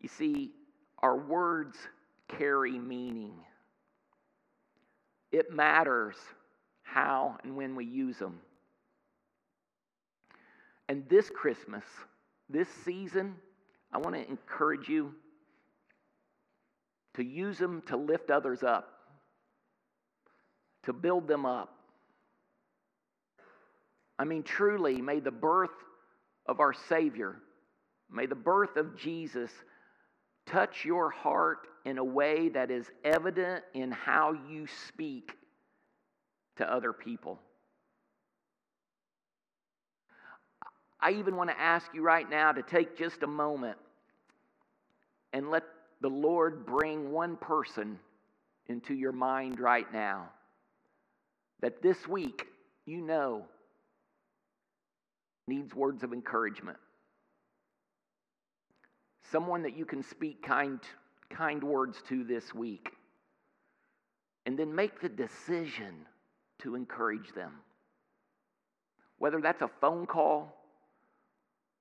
You 0.00 0.08
see, 0.08 0.52
our 1.00 1.16
words 1.16 1.76
carry 2.28 2.78
meaning. 2.78 3.34
It 5.30 5.52
matters 5.52 6.16
how 6.82 7.36
and 7.44 7.56
when 7.56 7.76
we 7.76 7.84
use 7.84 8.18
them. 8.18 8.40
And 10.90 11.08
this 11.08 11.30
Christmas, 11.30 11.84
this 12.48 12.66
season, 12.84 13.36
I 13.92 13.98
want 13.98 14.16
to 14.16 14.28
encourage 14.28 14.88
you 14.88 15.14
to 17.14 17.22
use 17.22 17.58
them 17.58 17.84
to 17.86 17.96
lift 17.96 18.32
others 18.32 18.64
up, 18.64 18.90
to 20.86 20.92
build 20.92 21.28
them 21.28 21.46
up. 21.46 21.72
I 24.18 24.24
mean, 24.24 24.42
truly, 24.42 25.00
may 25.00 25.20
the 25.20 25.30
birth 25.30 25.70
of 26.46 26.58
our 26.58 26.72
Savior, 26.72 27.36
may 28.10 28.26
the 28.26 28.34
birth 28.34 28.76
of 28.76 28.96
Jesus 28.96 29.52
touch 30.44 30.84
your 30.84 31.08
heart 31.08 31.68
in 31.84 31.98
a 31.98 32.04
way 32.04 32.48
that 32.48 32.72
is 32.72 32.90
evident 33.04 33.62
in 33.74 33.92
how 33.92 34.36
you 34.48 34.66
speak 34.88 35.30
to 36.56 36.68
other 36.68 36.92
people. 36.92 37.38
I 41.02 41.12
even 41.12 41.36
want 41.36 41.50
to 41.50 41.58
ask 41.58 41.86
you 41.94 42.02
right 42.02 42.28
now 42.28 42.52
to 42.52 42.62
take 42.62 42.96
just 42.96 43.22
a 43.22 43.26
moment 43.26 43.78
and 45.32 45.50
let 45.50 45.64
the 46.00 46.08
Lord 46.08 46.66
bring 46.66 47.10
one 47.12 47.36
person 47.36 47.98
into 48.66 48.94
your 48.94 49.12
mind 49.12 49.60
right 49.60 49.90
now 49.92 50.28
that 51.60 51.82
this 51.82 52.06
week 52.06 52.46
you 52.86 53.00
know 53.00 53.44
needs 55.46 55.74
words 55.74 56.02
of 56.02 56.12
encouragement. 56.12 56.78
Someone 59.30 59.62
that 59.62 59.76
you 59.76 59.84
can 59.84 60.02
speak 60.02 60.42
kind, 60.42 60.80
kind 61.28 61.62
words 61.62 61.98
to 62.08 62.24
this 62.24 62.54
week. 62.54 62.90
And 64.46 64.58
then 64.58 64.74
make 64.74 65.00
the 65.00 65.08
decision 65.08 65.94
to 66.62 66.74
encourage 66.74 67.32
them. 67.34 67.52
Whether 69.18 69.40
that's 69.40 69.62
a 69.62 69.70
phone 69.80 70.06
call, 70.06 70.59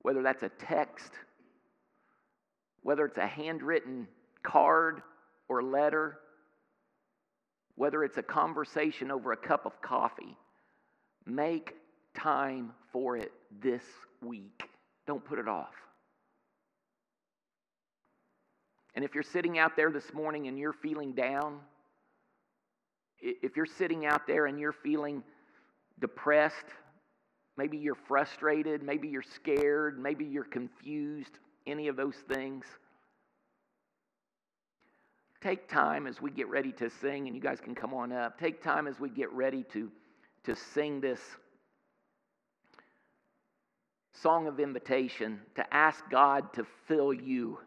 whether 0.02 0.22
that's 0.22 0.44
a 0.44 0.50
text, 0.50 1.12
whether 2.82 3.06
it's 3.06 3.18
a 3.18 3.28
handwritten 3.28 4.08
card 4.44 5.02
or 5.48 5.62
letter, 5.62 6.18
whether 7.76 8.04
it's 8.04 8.18
a 8.18 8.24
conversation 8.24 9.12
over 9.12 9.32
a 9.32 9.38
cup 9.38 9.66
of 9.66 9.82
coffee, 9.82 10.38
make 11.26 11.76
time 12.14 12.72
for 12.92 13.18
it 13.18 13.32
this 13.62 13.84
week. 14.22 14.64
Don't 15.08 15.24
put 15.24 15.40
it 15.40 15.48
off. 15.48 15.74
And 18.96 19.06
if 19.06 19.14
you're 19.14 19.24
sitting 19.24 19.58
out 19.58 19.76
there 19.76 19.92
this 19.92 20.14
morning 20.14 20.48
and 20.48 20.58
you're 20.58 20.74
feeling 20.74 21.14
down, 21.14 21.60
if 23.22 23.56
you're 23.56 23.66
sitting 23.66 24.06
out 24.06 24.28
there 24.28 24.46
and 24.46 24.60
you're 24.60 24.74
feeling 24.74 25.24
depressed, 26.00 26.56
Maybe 27.60 27.78
you're 27.78 27.94
frustrated. 28.08 28.84
Maybe 28.84 29.10
you're 29.10 29.22
scared. 29.22 30.00
Maybe 30.00 30.24
you're 30.24 30.46
confused. 30.46 31.40
Any 31.68 31.90
of 31.90 31.98
those 31.98 32.16
things. 32.16 32.64
Take 35.42 35.68
time 35.68 36.08
as 36.08 36.22
we 36.22 36.32
get 36.32 36.48
ready 36.48 36.72
to 36.72 36.90
sing, 36.90 37.28
and 37.28 37.36
you 37.36 37.42
guys 37.42 37.60
can 37.60 37.76
come 37.76 37.94
on 37.94 38.14
up. 38.14 38.40
Take 38.40 38.64
time 38.64 38.88
as 38.88 38.98
we 38.98 39.10
get 39.10 39.30
ready 39.34 39.66
to, 39.74 39.92
to 40.46 40.56
sing 40.56 41.02
this 41.02 41.20
song 44.14 44.48
of 44.48 44.62
invitation 44.62 45.42
to 45.56 45.74
ask 45.74 46.02
God 46.10 46.54
to 46.54 46.66
fill 46.88 47.14
you, 47.14 47.60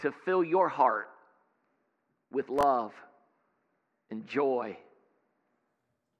to 0.00 0.12
fill 0.26 0.44
your 0.44 0.68
heart 0.68 1.08
with 2.30 2.50
love 2.50 2.92
and 4.10 4.26
joy 4.26 4.76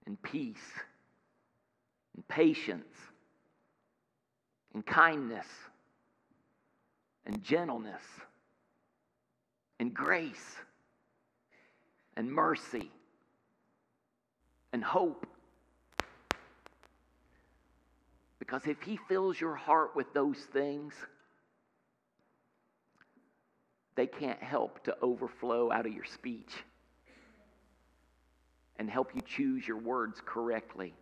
and 0.06 0.22
peace 0.22 0.56
and 2.16 2.26
patience 2.28 2.96
and 4.74 4.84
kindness 4.84 5.46
and 7.26 7.42
gentleness 7.42 8.02
and 9.78 9.94
grace 9.94 10.56
and 12.16 12.30
mercy 12.30 12.90
and 14.72 14.82
hope. 14.82 15.26
Because 18.38 18.62
if 18.66 18.80
He 18.82 18.98
fills 19.08 19.40
your 19.40 19.54
heart 19.54 19.94
with 19.94 20.12
those 20.14 20.38
things, 20.52 20.94
they 23.96 24.06
can't 24.06 24.42
help 24.42 24.84
to 24.84 24.96
overflow 25.02 25.72
out 25.72 25.86
of 25.86 25.92
your 25.92 26.04
speech 26.04 26.52
and 28.78 28.90
help 28.90 29.14
you 29.14 29.22
choose 29.22 29.66
your 29.66 29.78
words 29.78 30.20
correctly. 30.24 30.94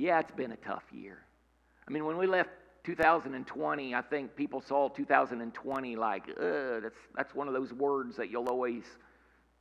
Yeah, 0.00 0.18
it's 0.18 0.32
been 0.32 0.52
a 0.52 0.56
tough 0.56 0.84
year. 0.90 1.18
I 1.86 1.90
mean, 1.92 2.06
when 2.06 2.16
we 2.16 2.26
left 2.26 2.48
2020, 2.84 3.94
I 3.94 4.00
think 4.00 4.34
people 4.34 4.62
saw 4.62 4.88
2020 4.88 5.96
like, 5.96 6.24
that's, 6.38 6.96
that's 7.14 7.34
one 7.34 7.48
of 7.48 7.52
those 7.52 7.74
words 7.74 8.16
that 8.16 8.30
you'll 8.30 8.48
always 8.48 8.84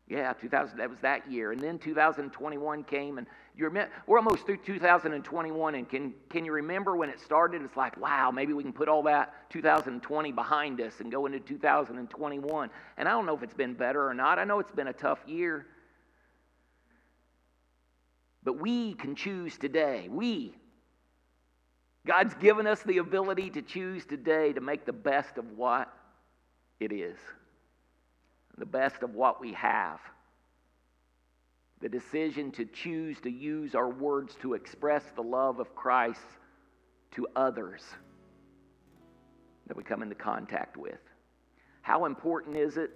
Yeah, 0.10 0.34
2000, 0.34 0.78
that 0.80 0.89
was 0.89 0.97
that 1.02 1.32
year. 1.32 1.52
And 1.52 1.62
then 1.62 1.78
2021 1.78 2.84
came, 2.86 3.19
and 3.19 3.28
you 3.56 3.65
remember, 3.65 3.91
we're 4.08 4.17
almost 4.17 4.43
through 4.45 4.58
2021, 4.58 5.75
and 5.75 5.88
can, 5.88 6.13
can 6.30 6.45
you 6.45 6.52
remember 6.52 6.95
when 6.95 7.10
it 7.10 7.19
started? 7.19 7.62
It's 7.62 7.78
like, 7.78 7.95
wow, 7.97 8.32
maybe 8.32 8.54
we 8.54 8.63
can 8.63 8.73
put 8.73 8.89
all 8.89 9.04
that 9.04 9.49
2020 9.52 10.32
behind 10.32 10.82
us 10.82 10.93
and 10.99 11.12
go 11.12 11.28
into 11.28 11.39
2021. 11.39 12.69
And 12.97 13.08
I 13.08 13.12
don't 13.12 13.28
know 13.28 13.36
if 13.36 13.43
it's 13.43 13.54
been 13.54 13.75
better 13.75 14.08
or 14.08 14.15
not. 14.15 14.39
I 14.39 14.45
know 14.45 14.60
it's 14.60 14.71
been 14.71 14.88
a 14.88 14.93
tough 14.93 15.19
year. 15.28 15.67
But 18.43 18.60
we 18.60 18.93
can 18.93 19.15
choose 19.15 19.58
today. 19.58 20.08
We. 20.10 20.56
God's 22.08 22.34
given 22.36 22.65
us 22.65 22.82
the 22.84 22.99
ability 22.99 23.49
to 23.52 23.62
choose 23.62 24.06
today 24.06 24.54
to 24.54 24.62
make 24.62 24.86
the 24.86 24.93
best 24.93 25.38
of 25.38 25.45
what 25.58 25.93
it 26.80 26.91
is 26.91 27.17
the 28.60 28.65
best 28.65 29.02
of 29.02 29.15
what 29.15 29.41
we 29.41 29.54
have. 29.54 29.99
The 31.82 31.89
decision 31.89 32.52
to 32.52 32.65
choose 32.65 33.19
to 33.21 33.32
use 33.32 33.73
our 33.73 33.89
words 33.89 34.36
to 34.41 34.54
express 34.54 35.04
the 35.15 35.23
love 35.23 35.60
of 35.60 35.73
Christ 35.75 36.19
to 37.12 37.25
others 37.36 37.82
that 39.67 39.78
we 39.78 39.84
come 39.84 40.04
into 40.04 40.15
contact 40.15 40.75
with. 40.75 40.99
How 41.82 42.06
important 42.06 42.58
is 42.58 42.75
it? 42.75 42.91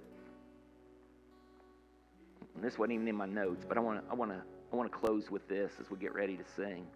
And 2.55 2.63
this 2.63 2.77
wasn't 2.77 2.95
even 2.95 3.07
in 3.07 3.15
my 3.15 3.25
notes, 3.25 3.65
but 3.67 3.77
I 3.77 3.79
want 3.79 4.05
to 4.05 4.11
I 4.11 4.13
want 4.13 4.31
to 4.31 4.41
I 4.73 4.75
want 4.75 4.91
to 4.91 4.97
close 4.97 5.29
with 5.29 5.47
this 5.47 5.71
as 5.79 5.91
we 5.91 5.97
get 5.99 6.15
ready 6.15 6.35
to 6.35 6.43
sing. 6.55 6.87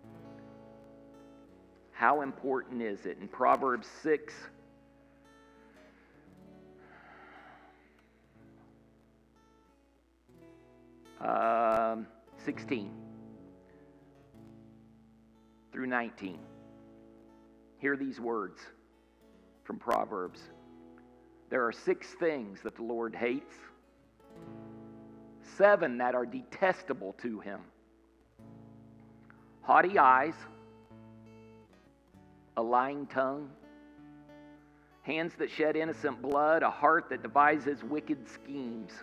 How 1.91 2.21
important 2.21 2.81
is 2.81 3.05
it 3.05 3.19
in 3.21 3.27
Proverbs 3.27 3.87
6 4.01 4.33
um, 11.21 12.07
16 12.43 12.89
through 15.71 15.85
19. 15.87 16.39
Hear 17.77 17.95
these 17.95 18.19
words 18.19 18.59
from 19.63 19.77
Proverbs. 19.77 20.39
There 21.51 21.63
are 21.67 21.71
six 21.71 22.07
things 22.19 22.59
that 22.63 22.75
the 22.75 22.83
Lord 22.83 23.15
hates, 23.15 23.53
seven 25.57 25.97
that 25.97 26.15
are 26.15 26.25
detestable 26.25 27.13
to 27.21 27.39
him 27.39 27.59
haughty 29.61 29.99
eyes, 29.99 30.33
a 32.55 32.61
lying 32.61 33.05
tongue, 33.07 33.49
hands 35.01 35.33
that 35.37 35.51
shed 35.51 35.75
innocent 35.75 36.21
blood, 36.21 36.63
a 36.63 36.69
heart 36.69 37.09
that 37.09 37.21
devises 37.21 37.83
wicked 37.83 38.17
schemes 38.29 38.93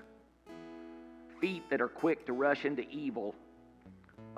feet 1.38 1.62
that 1.68 1.82
are 1.82 1.88
quick 1.88 2.24
to 2.24 2.32
rush 2.32 2.64
into 2.64 2.88
evil, 2.88 3.34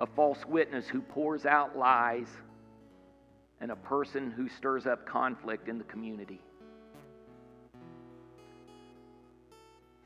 a 0.01 0.07
false 0.07 0.45
witness 0.49 0.89
who 0.89 1.01
pours 1.01 1.47
out 1.47 1.79
lies, 1.79 2.27
and 3.61 3.71
a 3.71 3.77
person 3.77 4.33
who 4.33 4.49
stirs 4.49 4.89
up 4.89 5.07
conflict 5.07 5.69
in 5.69 5.79
the 5.79 5.85
community. 5.85 6.41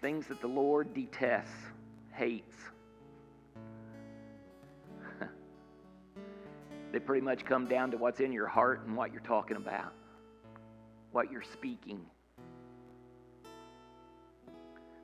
Things 0.03 0.27
that 0.27 0.43
the 0.43 0.47
Lord 0.47 0.93
detests, 0.93 1.49
hates. 2.21 2.55
they 6.93 6.99
pretty 6.99 7.23
much 7.25 7.47
come 7.47 7.67
down 7.67 7.91
to 7.93 7.97
what's 7.97 8.21
in 8.21 8.31
your 8.31 8.47
heart 8.47 8.83
and 8.87 8.95
what 8.95 9.11
you're 9.11 9.23
talking 9.23 9.57
about, 9.57 9.95
what 11.13 11.33
you're 11.33 11.43
speaking. 11.43 12.05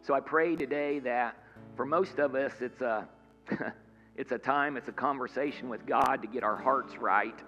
So 0.03 0.13
I 0.13 0.21
pray 0.21 0.57
today 0.57 0.99
that 0.99 1.39
for 1.75 1.87
most 1.87 2.19
of 2.19 2.35
us, 2.35 2.53
it's 2.61 2.83
a, 2.83 3.09
it's 4.17 4.33
a 4.33 4.39
time, 4.39 4.77
it's 4.77 4.89
a 4.89 4.93
conversation 4.93 5.71
with 5.71 5.87
God 5.87 6.21
to 6.21 6.29
get 6.29 6.45
our 6.45 6.57
hearts 6.57 6.99
right 6.99 7.39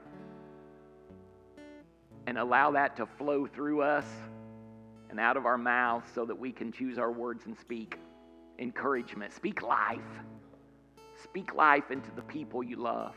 and 2.27 2.39
allow 2.39 2.71
that 2.71 2.97
to 2.97 3.05
flow 3.05 3.47
through 3.47 3.83
us 3.83 4.07
and 5.11 5.21
out 5.21 5.37
of 5.37 5.45
our 5.45 5.59
mouths 5.59 6.07
so 6.15 6.25
that 6.25 6.39
we 6.39 6.53
can 6.53 6.73
choose 6.73 6.97
our 6.97 7.13
words 7.13 7.45
and 7.45 7.55
speak 7.59 7.99
encouragement. 8.59 9.33
Speak 9.33 9.62
life. 9.62 10.01
Speak 11.23 11.55
life 11.55 11.90
into 11.90 12.11
the 12.12 12.23
people 12.23 12.62
you 12.62 12.77
love. 12.77 13.14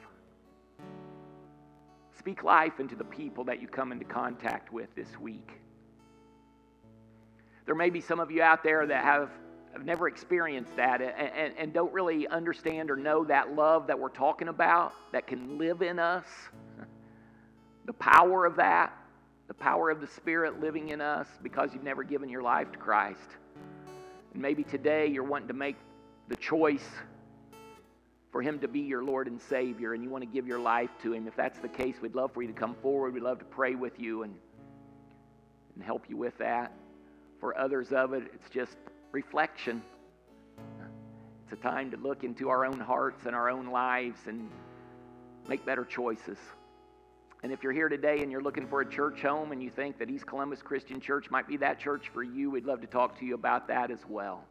Speak 2.18 2.44
life 2.44 2.80
into 2.80 2.96
the 2.96 3.04
people 3.04 3.44
that 3.46 3.62
you 3.62 3.68
come 3.68 3.92
into 3.92 4.06
contact 4.06 4.72
with 4.72 4.94
this 4.96 5.20
week. 5.20 5.50
There 7.66 7.76
may 7.76 7.90
be 7.90 8.02
some 8.02 8.20
of 8.20 8.32
you 8.32 8.42
out 8.42 8.64
there 8.64 8.86
that 8.86 9.04
have 9.04 9.30
have 9.74 9.86
never 9.86 10.08
experienced 10.08 10.76
that 10.76 11.02
and, 11.02 11.12
and, 11.12 11.54
and, 11.58 11.74
don't 11.74 11.94
really 11.94 12.28
understand 12.28 12.92
or 12.92 12.98
know 12.98 13.24
that 13.24 13.56
love 13.56 13.88
that 13.88 13.98
we're 13.98 14.10
talking 14.10 14.50
about 14.50 14.92
that 15.14 15.28
can 15.28 15.58
live 15.58 15.82
in 15.82 15.98
us, 15.98 16.26
the 17.86 17.94
power 17.94 18.46
of 18.46 18.58
that, 18.58 18.94
the 19.48 19.54
power 19.54 19.90
of 19.90 20.02
the 20.02 20.08
Spirit 20.08 20.60
living 20.60 20.90
in 20.90 21.00
us 21.00 21.28
because 21.42 21.70
you've 21.74 21.84
never 21.84 22.04
given 22.04 22.28
your 22.28 22.42
life 22.42 22.72
to 22.72 22.78
Christ. 22.78 23.38
And 24.34 24.42
maybe 24.42 24.64
today 24.64 25.08
you're 25.08 25.24
wanting 25.24 25.50
to 25.50 25.54
make 25.54 25.76
the 26.28 26.36
choice 26.36 26.88
for 28.32 28.42
Him 28.42 28.60
to 28.60 28.68
be 28.68 28.80
your 28.80 29.04
Lord 29.04 29.28
and 29.28 29.42
Savior 29.42 29.94
and 29.94 30.04
you 30.04 30.10
want 30.10 30.24
to 30.24 30.30
give 30.30 30.48
your 30.48 30.60
life 30.60 30.90
to 31.04 31.14
Him. 31.14 31.28
If 31.28 31.36
that's 31.36 31.60
the 31.60 31.68
case, 31.68 31.96
we'd 32.02 32.16
love 32.16 32.32
for 32.34 32.42
you 32.42 32.48
to 32.48 32.54
come 32.54 32.76
forward. 32.82 33.14
We'd 33.14 33.24
love 33.24 33.40
to 33.40 33.46
pray 33.46 33.76
with 33.76 34.00
you 34.00 34.24
and, 34.24 34.34
and 35.76 35.84
help 35.84 36.10
you 36.10 36.18
with 36.18 36.38
that. 36.38 36.72
For 37.40 37.58
others 37.58 37.92
of 37.92 38.14
it, 38.14 38.24
it's 38.34 38.50
just 38.50 38.78
reflection. 39.12 39.82
It's 41.44 41.60
a 41.60 41.62
time 41.62 41.92
to 41.92 41.98
look 41.98 42.24
into 42.24 42.50
our 42.50 42.66
own 42.66 42.80
hearts 42.80 43.26
and 43.26 43.36
our 43.36 43.50
own 43.50 43.68
lives 43.68 44.20
and 44.28 44.50
make 45.50 45.66
better 45.66 45.84
choices. 45.84 46.38
And 47.44 47.52
if 47.52 47.64
you're 47.64 47.72
here 47.72 47.90
today 47.90 48.22
and 48.22 48.32
you're 48.32 48.42
looking 48.42 48.68
for 48.68 48.82
a 48.82 48.86
church 48.86 49.22
home 49.22 49.52
and 49.52 49.64
you 49.64 49.72
think 49.72 49.98
that 49.98 50.10
East 50.10 50.28
Columbus 50.28 50.62
Christian 50.62 51.00
Church 51.00 51.32
might 51.32 51.48
be 51.48 51.58
that 51.58 51.80
church 51.80 52.10
for 52.14 52.22
you, 52.22 52.52
we'd 52.52 52.66
love 52.66 52.82
to 52.82 52.88
talk 52.88 53.18
to 53.20 53.26
you 53.26 53.34
about 53.34 53.68
that 53.68 53.90
as 53.90 54.00
well. 54.08 54.44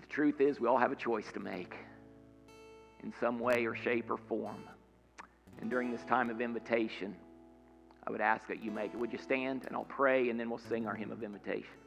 The 0.00 0.06
truth 0.06 0.40
is, 0.40 0.60
we 0.60 0.68
all 0.68 0.78
have 0.78 0.92
a 0.92 0.96
choice 0.96 1.30
to 1.32 1.40
make 1.40 1.74
in 3.02 3.12
some 3.18 3.40
way 3.40 3.66
or 3.66 3.74
shape 3.74 4.10
or 4.10 4.16
form. 4.16 4.62
And 5.60 5.68
during 5.68 5.90
this 5.90 6.04
time 6.04 6.30
of 6.30 6.40
invitation, 6.40 7.16
I 8.06 8.10
would 8.10 8.20
ask 8.20 8.46
that 8.46 8.62
you 8.62 8.70
make 8.70 8.94
it. 8.94 8.98
Would 8.98 9.12
you 9.12 9.18
stand 9.18 9.64
and 9.66 9.74
I'll 9.74 9.84
pray 9.84 10.28
and 10.28 10.38
then 10.38 10.50
we'll 10.50 10.58
sing 10.58 10.86
our 10.86 10.94
hymn 10.94 11.10
of 11.10 11.24
invitation. 11.24 11.81